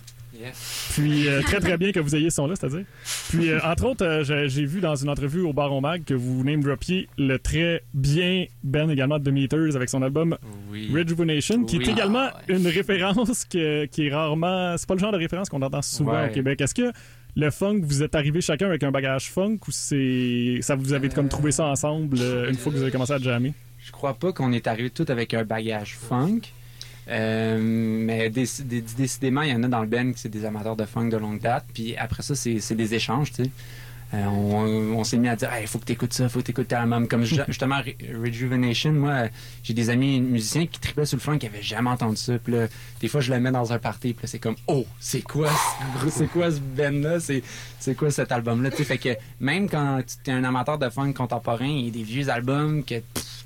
Puis 0.94 1.28
euh, 1.28 1.42
très 1.42 1.60
très 1.60 1.76
bien 1.76 1.92
que 1.92 2.00
vous 2.00 2.16
ayez 2.16 2.30
ce 2.30 2.36
son-là, 2.36 2.54
c'est-à-dire. 2.56 2.84
Puis 3.28 3.50
euh, 3.50 3.58
entre 3.62 3.84
autres, 3.84 4.04
euh, 4.06 4.24
j'ai 4.24 4.48
j'ai 4.48 4.64
vu 4.64 4.80
dans 4.80 4.94
une 4.96 5.10
entrevue 5.10 5.42
au 5.42 5.52
Baron 5.52 5.82
Mag 5.82 6.02
que 6.04 6.14
vous 6.14 6.42
name 6.44 6.62
droppiez 6.62 7.08
le 7.18 7.38
très 7.38 7.82
bien 7.92 8.46
Ben 8.64 8.88
également 8.90 9.18
de 9.18 9.30
The 9.30 9.34
Meters 9.34 9.76
avec 9.76 9.90
son 9.90 10.00
album 10.02 10.38
Oui. 10.70 10.90
Rejuvenation, 10.94 11.64
qui 11.64 11.76
Oui. 11.76 11.84
est 11.88 11.92
également 11.92 12.28
Ah, 12.32 12.40
une 12.48 12.66
référence 12.66 13.44
que- 13.44 13.84
qui 13.86 14.06
est 14.06 14.14
rarement. 14.14 14.76
C'est 14.78 14.88
pas 14.88 14.94
le 14.94 15.00
genre 15.00 15.12
de 15.12 15.18
référence 15.18 15.50
qu'on 15.50 15.60
entend 15.60 15.82
souvent 15.82 16.12
Ouais. 16.12 16.30
au 16.30 16.32
Québec. 16.32 16.58
Est-ce 16.62 16.74
que 16.74 16.90
le 17.36 17.50
funk, 17.50 17.80
vous 17.82 18.02
êtes 18.02 18.14
arrivé 18.14 18.40
chacun 18.40 18.66
avec 18.66 18.82
un 18.82 18.90
bagage 18.90 19.30
funk 19.30 19.58
ou 19.68 19.70
c'est 19.70 20.58
ça 20.62 20.74
vous 20.74 20.94
avez 20.94 21.10
comme 21.10 21.28
trouvé 21.28 21.52
ça 21.52 21.66
ensemble 21.66 22.16
euh, 22.18 22.48
une 22.48 22.56
fois 22.56 22.72
que 22.72 22.78
vous 22.78 22.82
avez 22.82 22.92
commencé 22.92 23.12
à 23.12 23.18
jammer? 23.18 23.52
Je 23.78 23.92
crois 23.92 24.14
pas 24.14 24.32
qu'on 24.32 24.52
est 24.52 24.66
arrivé 24.66 24.88
tout 24.88 25.04
avec 25.08 25.34
un 25.34 25.44
bagage 25.44 25.96
funk. 26.00 26.40
Euh, 27.08 27.58
mais 27.60 28.30
dé- 28.30 28.44
dé- 28.64 28.82
décidément, 28.82 29.42
il 29.42 29.50
y 29.50 29.54
en 29.54 29.62
a 29.64 29.68
dans 29.68 29.80
le 29.80 29.86
band 29.88 30.12
qui 30.12 30.18
c'est 30.20 30.28
des 30.28 30.44
amateurs 30.44 30.76
de 30.76 30.84
funk 30.84 31.08
de 31.08 31.16
longue 31.16 31.40
date. 31.40 31.66
Puis 31.74 31.96
après 31.96 32.22
ça, 32.22 32.34
c'est 32.34 32.74
des 32.74 32.94
échanges, 32.94 33.32
tu 33.32 33.44
sais. 33.44 33.50
Euh, 34.12 34.24
on 34.24 34.98
on 34.98 35.04
s'est 35.04 35.16
mis 35.18 35.28
à 35.28 35.36
dire, 35.36 35.48
il 35.60 35.68
faut 35.68 35.78
que 35.78 35.84
tu 35.84 35.92
écoutes 35.92 36.12
ça, 36.12 36.28
faut 36.28 36.40
que 36.40 36.46
tu 36.46 36.50
écoutes 36.50 36.66
tel 36.68 36.78
album. 36.78 37.06
Comme 37.06 37.22
ju- 37.24 37.36
justement, 37.48 37.76
Re- 37.76 37.94
Rejuvenation, 38.20 38.92
moi, 38.92 39.28
j'ai 39.62 39.72
des 39.72 39.88
amis 39.88 40.20
musiciens 40.20 40.66
qui 40.66 40.80
tripaient 40.80 41.06
sur 41.06 41.16
le 41.16 41.20
funk 41.22 41.38
qui 41.38 41.46
avaient 41.46 41.62
jamais 41.62 41.90
entendu 41.90 42.16
ça. 42.16 42.38
Puis 42.38 42.52
là, 42.52 42.66
des 43.00 43.06
fois, 43.08 43.20
je 43.20 43.32
le 43.32 43.38
mets 43.38 43.52
dans 43.52 43.72
un 43.72 43.78
party, 43.78 44.12
puis 44.14 44.26
c'est 44.26 44.40
comme, 44.40 44.56
oh, 44.66 44.84
c'est 44.98 45.22
quoi, 45.22 45.48
ce- 46.02 46.08
c'est 46.10 46.26
quoi 46.26 46.50
ce 46.50 46.58
band-là? 46.58 47.20
C'est 47.20 47.42
c'est 47.78 47.94
quoi 47.94 48.10
cet 48.10 48.32
album-là? 48.32 48.70
Tu 48.70 48.78
sais, 48.78 48.84
fait 48.84 48.98
que 48.98 49.10
même 49.40 49.68
quand 49.68 50.00
tu 50.24 50.30
es 50.30 50.34
un 50.34 50.42
amateur 50.44 50.76
de 50.76 50.88
funk 50.90 51.12
contemporain, 51.12 51.66
il 51.66 51.86
y 51.86 51.88
a 51.88 51.92
des 51.92 52.02
vieux 52.02 52.28
albums 52.28 52.82
que 52.84 52.96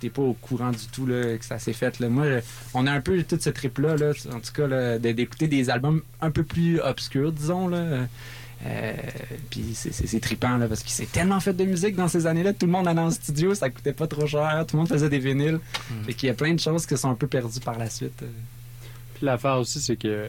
t'es 0.01 0.09
pas 0.11 0.23
au 0.23 0.33
courant 0.33 0.71
du 0.71 0.87
tout 0.91 1.07
là, 1.07 1.37
que 1.39 1.45
ça 1.45 1.59
s'est 1.59 1.73
fait. 1.75 2.01
Là. 2.01 2.09
Moi, 2.09 2.25
je- 2.29 2.41
on 2.73 2.87
a 2.87 2.91
un 2.93 3.01
peu 3.01 3.23
toute 3.23 3.43
ce 3.43 3.51
trip-là, 3.51 3.97
là, 3.97 4.13
en 4.33 4.41
tout 4.41 4.53
cas, 4.55 4.99
d'écouter 4.99 5.47
des 5.47 5.69
albums 5.71 6.01
un 6.23 6.31
peu 6.31 6.43
plus 6.43 6.81
obscurs, 6.81 7.33
disons. 7.33 7.69
Là. 7.69 8.07
Euh, 8.67 8.93
puis 9.51 9.73
c'est- 9.75 10.21
trippant 10.21 10.57
là, 10.57 10.67
parce 10.69 10.83
qu'il 10.83 10.93
s'est 10.93 11.05
tellement 11.07 11.39
fait 11.41 11.53
de 11.53 11.65
musique 11.65 11.97
dans 11.97 12.09
ces 12.09 12.27
années-là. 12.27 12.53
Tout 12.55 12.65
le 12.67 12.73
monde 12.73 12.89
allait 12.89 13.01
en 13.01 13.11
studio, 13.11 13.55
ça 13.55 13.69
coûtait 13.69 13.93
pas 13.93 14.07
trop 14.07 14.27
cher, 14.27 14.65
tout 14.67 14.77
le 14.77 14.79
monde 14.81 14.89
faisait 14.89 15.11
des 15.11 15.19
vinyles. 15.19 15.61
Fait 16.07 16.15
qu'il 16.15 16.29
y 16.29 16.31
a 16.31 16.35
plein 16.35 16.55
de 16.55 16.61
choses 16.61 16.87
qui 16.87 16.97
sont 16.97 17.11
un 17.11 17.15
peu 17.15 17.27
perdues 17.27 17.61
par 17.61 17.79
la 17.79 17.91
suite. 17.91 18.23
euh. 18.23 18.27
Puis 19.15 19.27
l'affaire 19.27 19.59
aussi, 19.59 19.81
c'est 19.81 19.97
que 19.97 20.29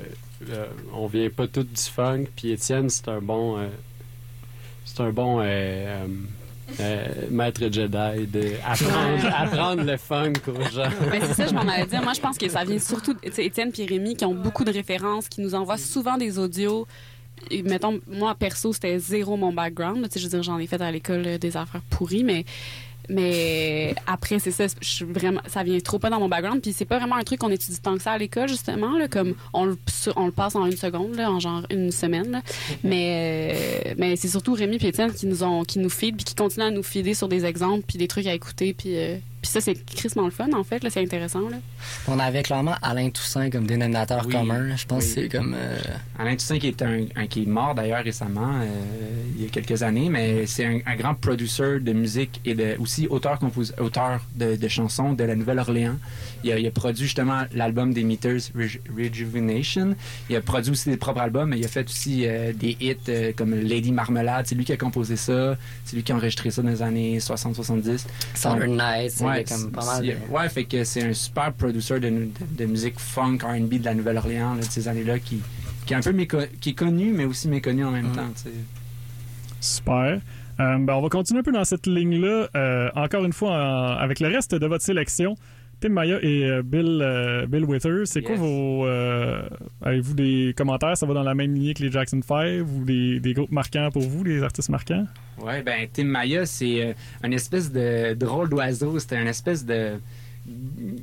euh, 0.49 0.65
on 0.93 1.07
vient 1.07 1.29
pas 1.29 1.47
tous 1.47 1.63
du 1.63 1.81
funk. 1.81 2.25
Puis 2.35 2.51
Étienne, 2.51 2.89
c'est 2.89 3.07
un 3.07 3.21
bon, 3.21 3.57
euh, 3.57 3.67
c'est 4.83 4.99
un 5.01 5.11
bon 5.11 5.39
euh, 5.39 5.43
euh, 5.45 6.05
euh, 6.81 7.07
maître 7.31 7.61
Jedi 7.61 8.27
de 8.27 8.51
apprendre, 8.65 9.33
apprendre 9.35 9.83
le 9.83 9.97
funk 9.97 10.33
aux 10.47 10.61
gens. 10.75 10.89
Ben, 11.09 11.21
c'est 11.21 11.33
ça, 11.35 11.47
je 11.47 11.53
m'en 11.53 11.61
allais 11.61 11.85
dire. 11.85 12.03
Moi, 12.03 12.13
je 12.13 12.19
pense 12.21 12.37
que 12.37 12.49
ça 12.49 12.63
vient 12.65 12.79
surtout 12.79 13.13
tu 13.13 13.31
sais, 13.31 13.45
Étienne 13.45 13.71
et 13.77 13.85
Rémi 13.85 14.15
qui 14.15 14.25
ont 14.25 14.35
beaucoup 14.35 14.63
de 14.65 14.71
références, 14.71 15.29
qui 15.29 15.41
nous 15.41 15.55
envoient 15.55 15.77
souvent 15.77 16.17
des 16.17 16.37
audios. 16.37 16.85
Et 17.51 17.63
mettons, 17.63 17.99
moi, 18.07 18.35
perso, 18.35 18.73
c'était 18.73 18.97
zéro 18.99 19.37
mon 19.37 19.53
background. 19.53 20.07
je 20.13 20.23
veux 20.23 20.29
dire, 20.29 20.43
j'en 20.43 20.57
ai 20.57 20.67
fait 20.67 20.81
à 20.81 20.91
l'école 20.91 21.37
des 21.37 21.57
affaires 21.57 21.81
pourries, 21.89 22.23
mais. 22.23 22.45
Mais 23.07 23.93
après, 24.07 24.39
c'est 24.39 24.49
ça, 24.49 24.65
je 24.81 24.87
suis 24.87 25.05
vraiment, 25.05 25.41
ça 25.45 25.61
vient 25.61 25.79
trop 25.79 25.99
pas 25.99 26.09
dans 26.09 26.19
mon 26.19 26.27
background. 26.27 26.59
Puis 26.59 26.73
c'est 26.73 26.85
pas 26.85 26.97
vraiment 26.97 27.17
un 27.17 27.23
truc 27.23 27.39
qu'on 27.39 27.51
étudie 27.51 27.79
tant 27.79 27.95
que 27.95 28.01
ça 28.01 28.13
à 28.13 28.17
l'école, 28.17 28.49
justement. 28.49 28.97
Là, 28.97 29.07
comme 29.07 29.35
on 30.15 30.25
le 30.25 30.31
passe 30.31 30.55
en 30.55 30.65
une 30.65 30.77
seconde, 30.77 31.15
là, 31.15 31.31
en 31.31 31.39
genre 31.39 31.63
une 31.69 31.91
semaine. 31.91 32.31
là. 32.31 32.41
Mais, 32.83 33.53
euh, 33.87 33.93
mais 33.97 34.15
c'est 34.15 34.27
surtout 34.27 34.53
Rémi 34.53 34.77
et 34.77 34.87
Étienne 34.87 35.13
qui 35.13 35.25
nous 35.27 35.43
ont, 35.43 35.63
qui 35.63 35.79
nous 35.79 35.89
feed, 35.89 36.15
puis 36.15 36.25
qui 36.25 36.35
continuent 36.35 36.65
à 36.67 36.71
nous 36.71 36.83
feeder 36.83 37.13
sur 37.15 37.27
des 37.27 37.45
exemples, 37.45 37.83
puis 37.87 37.97
des 37.97 38.07
trucs 38.07 38.27
à 38.27 38.33
écouter, 38.33 38.73
puis, 38.73 38.97
euh, 38.97 39.17
puis 39.41 39.51
ça, 39.51 39.61
c'est 39.61 39.75
crissement 39.85 40.25
le 40.25 40.31
fun, 40.31 40.47
en 40.53 40.63
fait, 40.63 40.83
là, 40.83 40.89
c'est 40.89 41.01
intéressant, 41.01 41.47
là. 41.49 41.57
On 42.07 42.17
avait 42.19 42.41
clairement 42.43 42.75
Alain 42.81 43.09
Toussaint 43.11 43.49
comme 43.49 43.67
dénominateur 43.67 44.23
Oui, 44.25 44.33
commun. 44.33 44.75
Je 44.75 44.85
pense 44.85 45.03
oui. 45.03 45.13
que 45.15 45.21
c'est 45.21 45.29
comme. 45.29 45.55
euh, 45.55 45.77
Alain 46.17 46.35
Toussaint, 46.35 46.57
qui 46.57 46.67
est, 46.67 46.81
un, 46.81 47.05
un- 47.15 47.27
qui 47.27 47.43
est 47.43 47.47
mort 47.47 47.75
d'ailleurs 47.75 48.03
récemment, 48.03 48.53
euh, 48.61 48.65
il 49.37 49.43
y 49.43 49.45
a 49.45 49.49
quelques 49.49 49.83
années, 49.83 50.09
mais 50.09 50.45
c'est 50.47 50.65
un, 50.65 50.79
un 50.85 50.95
grand 50.95 51.13
producer 51.13 51.79
de 51.79 51.93
musique 51.93 52.41
et 52.45 52.53
de, 52.55 52.75
aussi 52.79 53.07
auteur, 53.07 53.37
auteur 53.79 54.19
de, 54.35 54.55
de 54.55 54.67
chansons 54.67 55.13
de 55.13 55.23
la 55.23 55.35
Nouvelle-Orléans. 55.35 55.97
Il 56.43 56.51
a, 56.51 56.59
il 56.59 56.65
a 56.67 56.71
produit 56.71 57.05
justement 57.05 57.43
l'album 57.53 57.93
des 57.93 58.03
Meters, 58.03 58.39
Reju- 58.57 58.79
Rejuvenation. 58.95 59.94
Il 60.29 60.35
a 60.35 60.41
produit 60.41 60.71
aussi 60.71 60.89
des 60.89 60.97
propres 60.97 61.21
albums, 61.21 61.49
mais 61.49 61.57
il 61.59 61.65
a 61.65 61.67
fait 61.67 61.85
aussi 61.87 62.25
euh, 62.25 62.53
des 62.53 62.77
hits 62.79 62.95
euh, 63.09 63.31
comme 63.35 63.53
Lady 63.55 63.91
Marmelade. 63.91 64.45
C'est 64.47 64.55
lui 64.55 64.65
qui 64.65 64.73
a 64.73 64.77
composé 64.77 65.15
ça. 65.15 65.57
C'est 65.85 65.95
lui 65.95 66.03
qui 66.03 66.11
a 66.11 66.15
enregistré 66.15 66.51
ça 66.51 66.61
dans 66.61 66.69
les 66.69 66.81
années 66.81 67.17
60-70. 67.19 68.05
Southern 68.35 68.77
Nights, 68.77 69.21
Ouais, 69.21 69.43
comme 69.43 69.71
pas 69.71 69.85
mal 69.85 70.01
de- 70.05 70.11
c'est- 70.11 70.33
ouais, 70.33 70.49
fait 70.49 70.63
que 70.65 70.83
c'est 70.83 71.03
un 71.03 71.13
super 71.13 71.53
producer 71.53 71.99
de, 71.99 72.09
de, 72.09 72.27
de 72.57 72.65
musique 72.65 72.99
funk, 72.99 73.37
R&B 73.43 73.75
de 73.79 73.85
la 73.85 73.93
Nouvelle-Orléans 73.93 74.53
là, 74.55 74.61
de 74.61 74.65
ces 74.71 74.87
années-là 74.87 75.19
qui, 75.19 75.39
qui 75.85 75.93
est 75.93 75.97
un 75.97 76.01
peu 76.01 76.11
méco- 76.11 76.37
qui 76.59 76.69
est 76.71 76.73
connu, 76.73 77.11
mais 77.13 77.25
aussi 77.25 77.47
méconnu 77.47 77.83
en 77.85 77.91
même 77.91 78.11
temps. 78.11 78.27
tu 78.35 78.43
sais. 78.43 78.55
Super. 79.61 80.19
Euh, 80.59 80.77
ben, 80.79 80.93
on 80.93 81.01
va 81.01 81.09
continuer 81.09 81.41
un 81.41 81.43
peu 81.43 81.51
dans 81.51 81.65
cette 81.65 81.85
ligne-là. 81.87 82.47
Euh, 82.55 82.89
encore 82.95 83.25
une 83.25 83.33
fois, 83.33 83.51
en- 83.51 83.97
avec 83.97 84.19
le 84.19 84.27
reste 84.29 84.55
de 84.55 84.65
votre 84.67 84.83
sélection. 84.83 85.35
Tim 85.79 85.89
Maya 85.89 86.17
et 86.21 86.45
euh, 86.45 86.61
Bill, 86.63 86.99
euh, 87.01 87.45
Bill 87.47 87.65
Withers, 87.65 88.05
c'est 88.05 88.21
quoi 88.21 88.35
vos. 88.35 88.85
euh, 88.85 89.41
Avez-vous 89.81 90.13
des 90.13 90.53
commentaires? 90.57 90.97
Ça 90.97 91.05
va 91.05 91.13
dans 91.13 91.23
la 91.23 91.35
même 91.35 91.53
lignée 91.53 91.73
que 91.73 91.83
les 91.83 91.91
Jackson 91.91 92.21
5 92.25 92.61
ou 92.61 92.85
des, 92.85 93.19
des 93.19 93.33
groupes 93.33 93.51
marquants 93.51 93.89
pour 93.91 94.03
vous, 94.03 94.23
des 94.23 94.41
artistes 94.43 94.69
marquants? 94.69 95.05
Ouais, 95.39 95.61
ben 95.61 95.87
Tim 95.91 96.05
Maya, 96.05 96.45
c'est 96.45 96.95
une 97.23 97.33
espèce 97.33 97.71
de 97.71 98.13
drôle 98.13 98.49
d'oiseau. 98.49 98.97
C'était 98.99 99.21
une 99.21 99.27
espèce 99.27 99.65
de. 99.65 99.93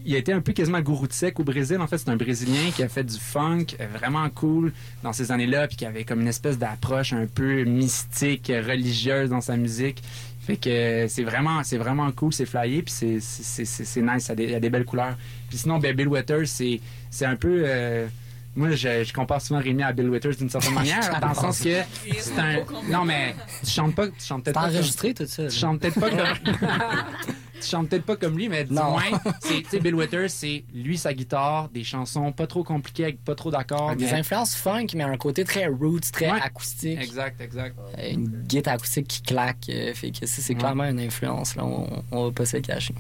Il 0.05 0.15
a 0.15 0.19
été 0.19 0.33
un 0.33 0.41
peu 0.41 0.53
quasiment 0.53 0.81
gourou 0.81 1.09
de 1.09 1.13
sec 1.13 1.41
au 1.41 1.43
Brésil. 1.45 1.79
En 1.81 1.89
fait, 1.89 1.99
c'est 1.99 2.09
un 2.11 2.17
Brésilien 2.17 2.71
qui 2.75 2.83
a 2.85 2.89
fait 2.89 3.03
du 3.03 3.19
funk 3.19 3.67
vraiment 3.99 4.29
cool 4.31 4.73
dans 5.03 5.13
ces 5.13 5.33
années-là, 5.33 5.67
puis 5.67 5.77
qui 5.77 5.85
avait 5.85 6.05
comme 6.05 6.21
une 6.21 6.29
espèce 6.29 6.59
d'approche 6.59 7.13
un 7.13 7.27
peu 7.27 7.65
mystique, 7.65 8.53
religieuse 8.67 9.31
dans 9.31 9.41
sa 9.41 9.57
musique. 9.57 10.01
Fait 10.45 10.57
que 10.57 11.07
c'est 11.09 11.23
vraiment, 11.23 11.63
c'est 11.63 11.77
vraiment 11.79 12.11
cool, 12.13 12.33
c'est 12.33 12.47
flyé, 12.47 12.83
puis 12.83 12.93
c'est, 12.93 13.21
c'est, 13.21 13.65
c'est, 13.65 14.03
nice, 14.03 14.25
ça 14.25 14.33
a 14.33 14.37
des, 14.37 14.45
il 14.45 14.51
y 14.51 14.55
a 14.57 14.61
des 14.61 14.71
belles 14.71 14.85
couleurs. 14.85 15.17
Puis 15.49 15.59
sinon, 15.59 15.79
ben, 15.79 15.95
Bill 15.95 16.09
Withers, 16.09 16.47
c'est, 16.47 16.81
c'est 17.11 17.27
un 17.27 17.37
peu. 17.37 17.63
euh, 17.65 18.09
moi, 18.57 18.73
je, 18.73 19.05
je 19.05 19.13
compare 19.13 19.41
souvent 19.41 19.61
Rémi 19.61 19.83
à 19.85 19.93
Bill 19.93 20.09
Withers 20.11 20.35
d'une 20.35 20.51
certaine 20.51 20.75
manière, 20.83 21.21
dans 21.21 21.29
le 21.29 21.35
sens 21.35 21.61
que 21.61 21.71
c'est 22.19 22.39
un. 22.41 22.57
Non, 22.91 23.05
mais 23.05 23.37
tu 23.65 23.71
chantes 23.71 23.95
pas, 23.95 24.09
tu 24.09 24.15
chantes 24.19 24.43
peut-être 24.45 24.55
T'as 24.57 24.61
pas. 24.63 24.67
comme- 24.67 24.77
enregistré 24.77 25.15
tout 25.15 25.27
ça? 25.27 25.47
tu 25.47 25.57
chantes 25.57 25.79
peut-être 25.81 26.01
pas 26.01 26.09
chantes 27.69 27.89
peut-être 27.89 28.05
pas 28.05 28.17
comme 28.17 28.37
lui, 28.37 28.49
mais 28.49 28.65
du 28.65 28.73
Non. 28.73 28.91
moins, 28.93 29.03
c'est, 29.41 29.63
tu 29.63 29.69
sais, 29.71 29.81
Bill 29.81 29.95
Withers, 29.95 30.29
c'est 30.29 30.65
lui, 30.75 30.97
sa 30.99 31.13
guitare, 31.15 31.69
des 31.71 31.85
chansons 31.85 32.33
pas 32.33 32.47
trop 32.47 32.63
compliquées, 32.65 33.05
avec 33.05 33.25
pas 33.25 33.35
trop 33.35 33.51
d'accords. 33.51 33.95
Des 33.97 34.05
mais- 34.07 34.13
influences 34.15 34.55
funk, 34.55 34.87
mais 34.95 35.05
un 35.05 35.17
côté 35.17 35.45
très 35.45 35.67
roots, 35.67 36.01
très 36.13 36.31
Ouais. 36.31 36.41
acoustique. 36.43 37.01
Exact, 37.01 37.41
exact. 37.41 37.77
Euh, 37.99 38.11
Une 38.13 38.27
guitare 38.29 38.75
acoustique 38.75 39.09
qui 39.09 39.23
claque. 39.23 39.67
euh, 39.69 39.93
fait 39.95 40.11
que 40.11 40.27
ça, 40.27 40.43
c'est 40.43 40.53
Ouais. 40.55 40.59
clairement 40.59 40.85
une 40.85 41.01
influence. 41.01 41.57
Là, 41.57 41.65
on, 41.65 42.03
on 42.11 42.25
va 42.27 42.33
pas 42.33 42.45
se 42.47 42.57
le 42.57 42.63
cacher. 42.63 42.95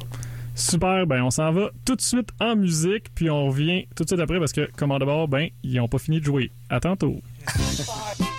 Super, 0.55 1.07
ben 1.07 1.23
on 1.23 1.31
s'en 1.31 1.51
va 1.51 1.71
tout 1.87 1.97
de 1.97 2.03
suite 2.03 2.29
en 2.39 2.57
musique, 2.57 3.07
puis 3.15 3.31
on 3.31 3.47
revient 3.47 3.87
tout 3.97 4.05
de 4.05 4.09
suite 4.09 4.21
après 4.21 4.39
parce 4.39 4.53
que, 4.53 4.69
comment 4.77 4.99
d'abord, 4.99 5.27
ben, 5.27 5.49
ils 5.63 5.81
ont 5.81 5.89
pas 5.89 5.99
fini 5.99 6.21
de 6.21 6.25
jouer. 6.25 6.51
À 6.69 6.79
tantôt. 6.79 7.21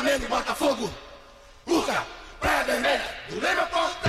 Flamengo, 0.00 0.28
Botafogo, 0.28 0.90
Luca, 1.66 2.06
Praia 2.40 2.64
Vermelha, 2.64 3.04
do 3.28 3.38
Lema 3.38 3.66
Porto. 3.66 3.99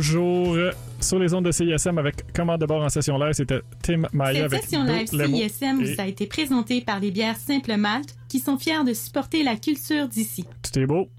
toujours 0.00 0.56
sur 1.00 1.18
les 1.18 1.34
ondes 1.34 1.44
de 1.44 1.50
CISM 1.50 1.98
avec 1.98 2.32
Commande 2.32 2.62
de 2.62 2.66
bord 2.66 2.82
en 2.82 2.88
session 2.88 3.18
live. 3.18 3.34
C'était 3.34 3.60
Tim 3.82 4.02
Maya 4.14 4.48
Cette 4.48 4.52
avec 4.52 4.62
session 4.62 4.84
live 4.84 5.08
CISM 5.08 5.80
et... 5.82 5.92
vous 5.94 6.00
a 6.00 6.06
été 6.06 6.26
présentée 6.26 6.80
par 6.80 7.00
les 7.00 7.10
bières 7.10 7.36
Simple 7.36 7.76
Malte 7.76 8.16
qui 8.28 8.38
sont 8.38 8.56
fiers 8.56 8.82
de 8.86 8.94
supporter 8.94 9.42
la 9.42 9.56
culture 9.56 10.08
d'ici. 10.08 10.46
Tout 10.62 10.78
est 10.78 10.86
beau. 10.86 11.10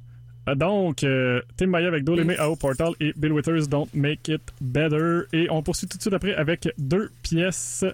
Donc, 0.55 1.03
euh, 1.03 1.41
Tim 1.57 1.67
Maya 1.67 1.89
avec 1.89 2.03
Dolemé 2.03 2.35
AO 2.37 2.55
Portal 2.55 2.93
et 2.99 3.13
Bill 3.15 3.33
Withers 3.33 3.67
Don't 3.67 3.87
Make 3.93 4.27
It 4.29 4.41
Better. 4.59 5.21
Et 5.31 5.47
on 5.51 5.61
poursuit 5.61 5.87
tout 5.87 5.97
de 5.97 6.01
suite 6.01 6.15
après 6.15 6.33
avec 6.33 6.67
deux 6.79 7.11
pièces 7.21 7.85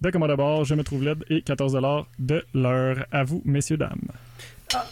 de 0.00 0.10
commande 0.10 0.32
à 0.32 0.36
bord. 0.36 0.64
Je 0.64 0.74
me 0.74 0.82
trouve 0.82 1.04
l'aide 1.04 1.24
et 1.30 1.42
14 1.42 1.78
de 2.18 2.42
l'heure. 2.54 3.06
À 3.12 3.22
vous, 3.22 3.42
messieurs, 3.44 3.76
dames. 3.76 4.08
Ah. 4.74 4.88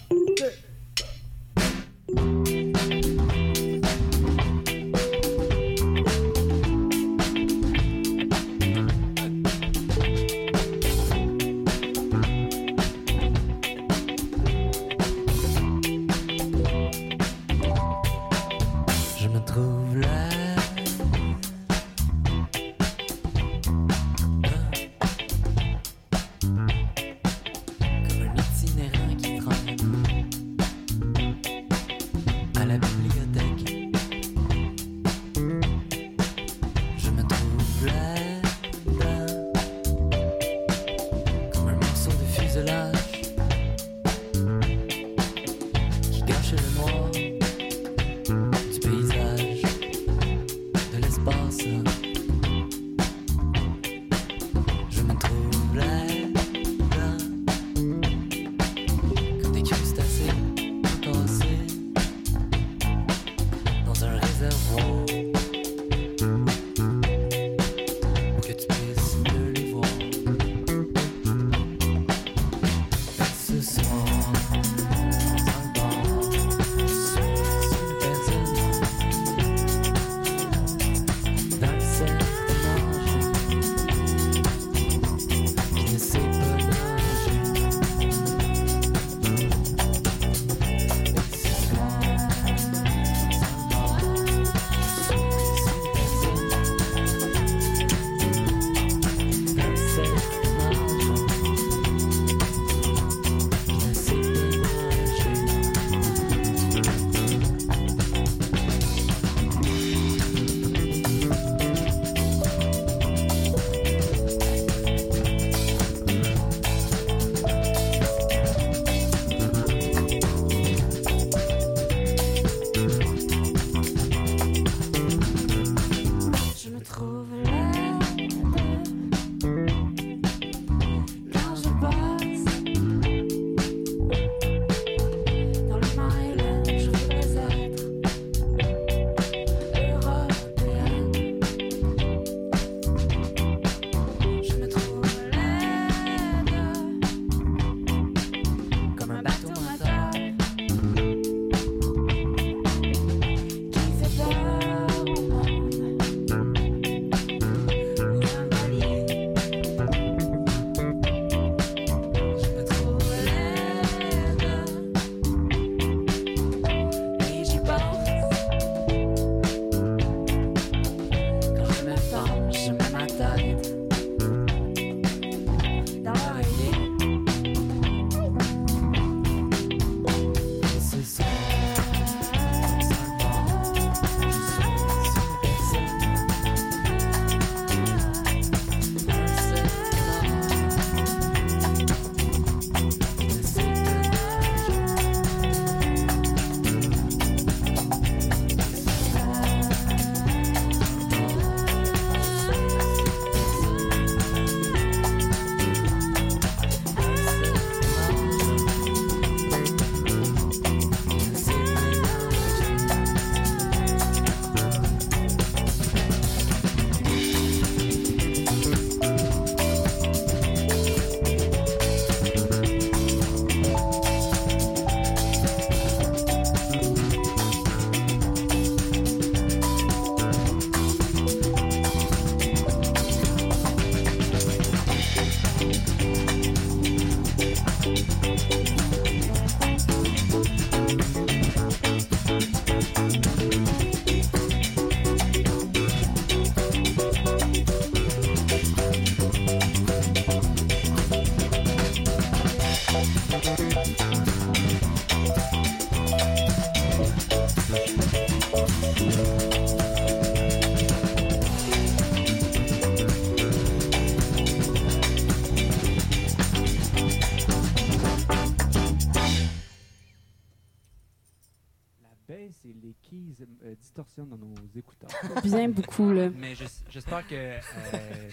Mais 276.38 276.54
j'espère 276.90 277.26
que 277.26 277.34
euh, 277.34 277.58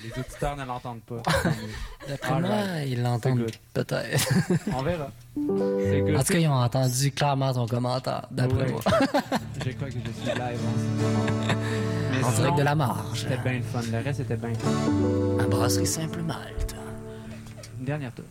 les 0.04 0.20
auditeurs 0.20 0.56
ne 0.56 0.66
l'entendent 0.66 1.02
pas. 1.02 1.22
D'après 2.08 2.42
moi, 2.42 2.82
ils 2.86 3.02
l'entendent 3.02 3.52
peut-être. 3.74 4.34
On 4.76 4.82
verra. 4.82 5.12
En 5.36 6.24
tout 6.24 6.34
cas, 6.34 6.40
ils 6.40 6.48
ont 6.48 6.54
entendu 6.54 7.12
clairement 7.12 7.54
ton 7.54 7.68
commentaire, 7.68 8.28
d'après 8.32 8.66
oui. 8.66 8.72
moi. 8.72 8.82
je 9.66 9.72
crois 9.72 9.88
que 9.88 9.94
je 9.94 10.00
suis 10.00 10.26
live 10.26 10.60
en 10.66 10.78
ce 10.80 12.22
moment. 12.22 12.28
En 12.28 12.32
direct 12.32 12.58
de 12.58 12.64
la 12.64 12.76
marge. 12.76 13.22
C'était 13.22 13.38
bien 13.38 13.54
le 13.54 13.62
fun. 13.62 13.82
Le 13.92 14.04
reste 14.04 14.20
était 14.22 14.38
bien 14.38 14.54
fun. 14.56 15.44
À 15.44 15.48
brasserie 15.48 15.86
Simple 15.86 16.22
Malte. 16.22 16.76
Dernière 17.80 18.14
tour. 18.14 18.26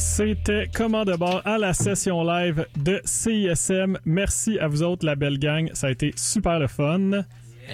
C'était 0.00 0.66
Comment 0.72 1.04
de 1.04 1.14
bord 1.14 1.42
à 1.44 1.58
la 1.58 1.74
session 1.74 2.24
live 2.24 2.66
de 2.74 3.02
CISM. 3.04 3.98
Merci 4.06 4.58
à 4.58 4.66
vous 4.66 4.82
autres, 4.82 5.04
la 5.04 5.14
belle 5.14 5.38
gang. 5.38 5.68
Ça 5.74 5.88
a 5.88 5.90
été 5.90 6.12
super 6.16 6.58
le 6.58 6.68
fun. 6.68 7.22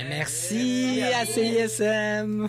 Merci 0.09 1.03
à 1.03 1.25
CISM. 1.25 2.49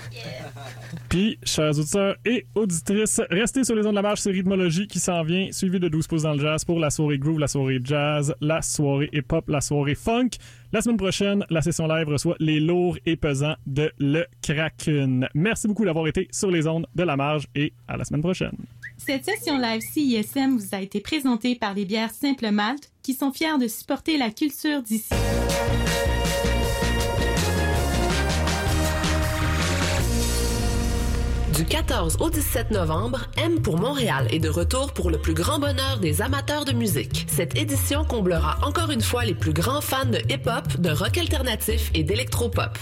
Puis, 1.10 1.38
chers 1.44 1.78
auditeurs 1.78 2.16
et 2.26 2.46
auditrices, 2.56 3.22
restez 3.30 3.64
sur 3.64 3.76
les 3.76 3.86
ondes 3.86 3.92
de 3.92 3.96
la 3.96 4.02
marche, 4.02 4.22
c'est 4.22 4.32
Rhythmologie 4.32 4.88
qui 4.88 5.00
s'en 5.00 5.22
vient, 5.24 5.50
suivi 5.52 5.80
de 5.80 5.88
12 5.88 6.08
pouces 6.08 6.24
dans 6.24 6.34
le 6.34 6.40
jazz 6.40 6.66
pour 6.66 6.80
la 6.80 6.90
soirée 6.90 7.20
groove, 7.20 7.40
la 7.40 7.48
soirée 7.48 7.80
jazz, 7.82 8.34
la 8.42 8.64
soirée 8.64 9.10
hip-hop, 9.14 9.48
la 9.48 9.62
soirée 9.62 9.96
funk. 9.96 10.32
La 10.74 10.82
semaine 10.82 10.98
prochaine, 10.98 11.46
la 11.52 11.62
session 11.62 11.88
live 11.88 12.10
reçoit 12.10 12.36
les 12.40 12.60
lourds 12.60 12.98
et 13.06 13.16
pesants 13.16 13.56
de 13.68 13.92
Le 14.00 14.26
Kraken. 14.42 15.30
Merci 15.36 15.68
beaucoup 15.68 15.86
d'avoir 15.86 16.08
été 16.08 16.28
sur 16.32 16.50
les 16.50 16.68
ondes 16.68 16.88
de 16.96 17.04
la 17.04 17.16
marge 17.16 17.46
et 17.56 17.72
à 17.88 17.96
la 17.96 18.04
semaine 18.04 18.22
prochaine. 18.22 18.58
Cette 18.98 19.26
session 19.26 19.58
live 19.58 19.82
CISM 19.82 20.58
vous 20.58 20.76
a 20.76 20.82
été 20.82 21.00
présentée 21.00 21.56
par 21.56 21.74
les 21.74 21.86
bières 21.86 22.12
Simple 22.12 22.52
Malte 22.52 22.92
qui 23.04 23.14
sont 23.14 23.32
fiers 23.32 23.58
de 23.60 23.68
supporter 23.68 24.18
la 24.18 24.32
culture 24.32 24.82
d'ici. 24.82 25.14
Du 31.56 31.66
14 31.66 32.18
au 32.20 32.30
17 32.30 32.72
novembre, 32.72 33.28
M 33.38 33.62
pour 33.62 33.78
Montréal 33.80 34.28
est 34.32 34.40
de 34.40 34.50
retour 34.50 34.94
pour 34.94 35.10
le 35.10 35.20
plus 35.20 35.34
grand 35.34 35.60
bonheur 35.60 36.00
des 36.00 36.22
amateurs 36.22 36.66
de 36.66 36.72
musique. 36.72 37.26
Cette 37.30 37.58
édition 37.58 38.04
comblera 38.04 38.58
encore 38.64 38.92
une 38.92 39.02
fois 39.02 39.26
les 39.26 39.34
plus 39.34 39.54
grands 39.54 39.82
fans 39.82 40.06
de 40.06 40.20
hip-hop, 40.30 40.80
de 40.80 40.90
rock 40.90 41.18
alternatif 41.18 41.92
et 41.94 42.04
d'électropop. 42.04 42.78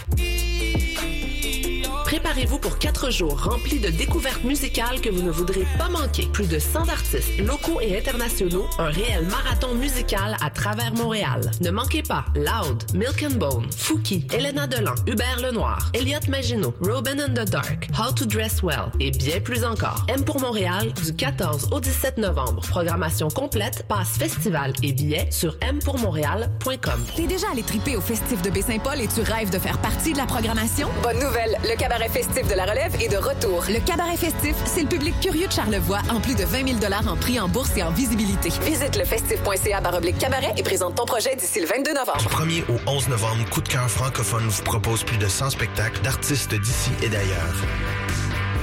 Préparez-vous 2.05 2.59
pour 2.59 2.77
quatre 2.77 3.09
jours 3.09 3.45
remplis 3.45 3.79
de 3.79 3.89
découvertes 3.89 4.43
musicales 4.43 5.01
que 5.01 5.09
vous 5.09 5.23
ne 5.23 5.31
voudrez 5.31 5.65
pas 5.79 5.89
manquer. 5.89 6.27
Plus 6.31 6.47
de 6.47 6.59
100 6.59 6.87
artistes 6.89 7.35
locaux 7.39 7.81
et 7.81 7.97
internationaux, 7.97 8.67
un 8.77 8.91
réel 8.91 9.25
marathon 9.25 9.73
musical 9.73 10.37
à 10.39 10.51
travers 10.51 10.93
Montréal. 10.93 11.49
Ne 11.61 11.71
manquez 11.71 12.03
pas 12.03 12.23
Loud, 12.35 12.83
Milk 12.93 13.25
and 13.27 13.37
Bone, 13.37 13.65
Fouki, 13.75 14.27
Elena 14.31 14.67
Delan, 14.67 14.93
Hubert 15.07 15.39
Lenoir, 15.41 15.89
Elliot 15.95 16.19
Maginot, 16.29 16.75
Robin 16.79 17.17
in 17.17 17.29
the 17.29 17.49
Dark, 17.49 17.87
How 17.97 18.13
to 18.13 18.25
Dress 18.25 18.61
Well 18.61 18.91
et 18.99 19.09
bien 19.09 19.39
plus 19.41 19.63
encore. 19.63 20.05
M 20.07 20.23
pour 20.23 20.39
Montréal 20.39 20.93
du 21.03 21.11
14 21.11 21.69
au 21.71 21.79
17 21.79 22.19
novembre. 22.19 22.61
Programmation 22.69 23.29
complète, 23.29 23.83
passe 23.87 24.09
festival 24.19 24.73
et 24.83 24.93
billets 24.93 25.27
sur 25.31 25.57
mpourmontréal.com. 25.73 27.03
T'es 27.15 27.25
déjà 27.25 27.47
allé 27.51 27.63
triper 27.63 27.97
au 27.97 28.01
festif 28.01 28.43
de 28.43 28.51
Baie-Saint-Paul 28.51 29.01
et 29.01 29.07
tu 29.07 29.21
rêves 29.21 29.49
de 29.49 29.57
faire 29.57 29.79
partie 29.79 30.13
de 30.13 30.19
la 30.19 30.27
programmation? 30.27 30.87
Bonne 31.01 31.19
nouvelle, 31.19 31.57
le 31.63 31.75
cabaret 31.75 31.94
festif 32.03 32.47
de 32.47 32.53
la 32.53 32.65
relève 32.65 32.95
est 33.01 33.07
de 33.07 33.17
retour. 33.17 33.63
Le 33.69 33.79
cabaret 33.79 34.17
festif, 34.17 34.55
c'est 34.65 34.81
le 34.81 34.87
public 34.87 35.15
curieux 35.21 35.47
de 35.47 35.51
Charlevoix 35.51 35.99
en 36.09 36.19
plus 36.19 36.35
de 36.35 36.43
20 36.43 36.79
000 36.79 36.93
en 37.07 37.15
prix 37.15 37.39
en 37.39 37.47
bourse 37.47 37.71
et 37.77 37.83
en 37.83 37.91
visibilité. 37.91 38.49
Visite 38.61 38.97
le 38.97 39.05
festif.ca 39.05 39.81
baroblique 39.81 40.17
cabaret 40.17 40.53
et 40.57 40.63
présente 40.63 40.95
ton 40.95 41.05
projet 41.05 41.35
d'ici 41.35 41.59
le 41.61 41.67
22 41.67 41.93
novembre. 41.93 42.17
Du 42.19 42.27
1er 42.27 42.63
au 42.69 42.89
11 42.89 43.09
novembre, 43.09 43.49
Coup 43.49 43.61
de 43.61 43.69
cœur 43.69 43.89
francophone 43.89 44.47
vous 44.47 44.63
propose 44.63 45.03
plus 45.03 45.17
de 45.17 45.27
100 45.27 45.51
spectacles 45.51 46.01
d'artistes 46.01 46.53
d'ici 46.55 46.91
et 47.01 47.09
d'ailleurs. 47.09 47.55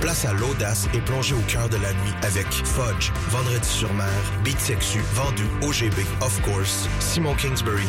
Place 0.02 0.24
à 0.24 0.32
l'audace 0.32 0.88
et 0.94 1.00
plongez 1.00 1.32
au 1.32 1.40
cœur 1.46 1.68
de 1.68 1.76
la 1.76 1.92
nuit 1.92 2.12
avec 2.22 2.46
Fudge, 2.48 3.12
Vendredi 3.28 3.68
sur 3.68 3.92
mer, 3.94 4.08
Beat 4.42 4.58
Sexu, 4.58 4.98
Vendu, 5.14 5.44
OGB, 5.62 5.94
Of 6.20 6.42
Course, 6.42 6.88
Simon 6.98 7.34
Kingsbury, 7.34 7.86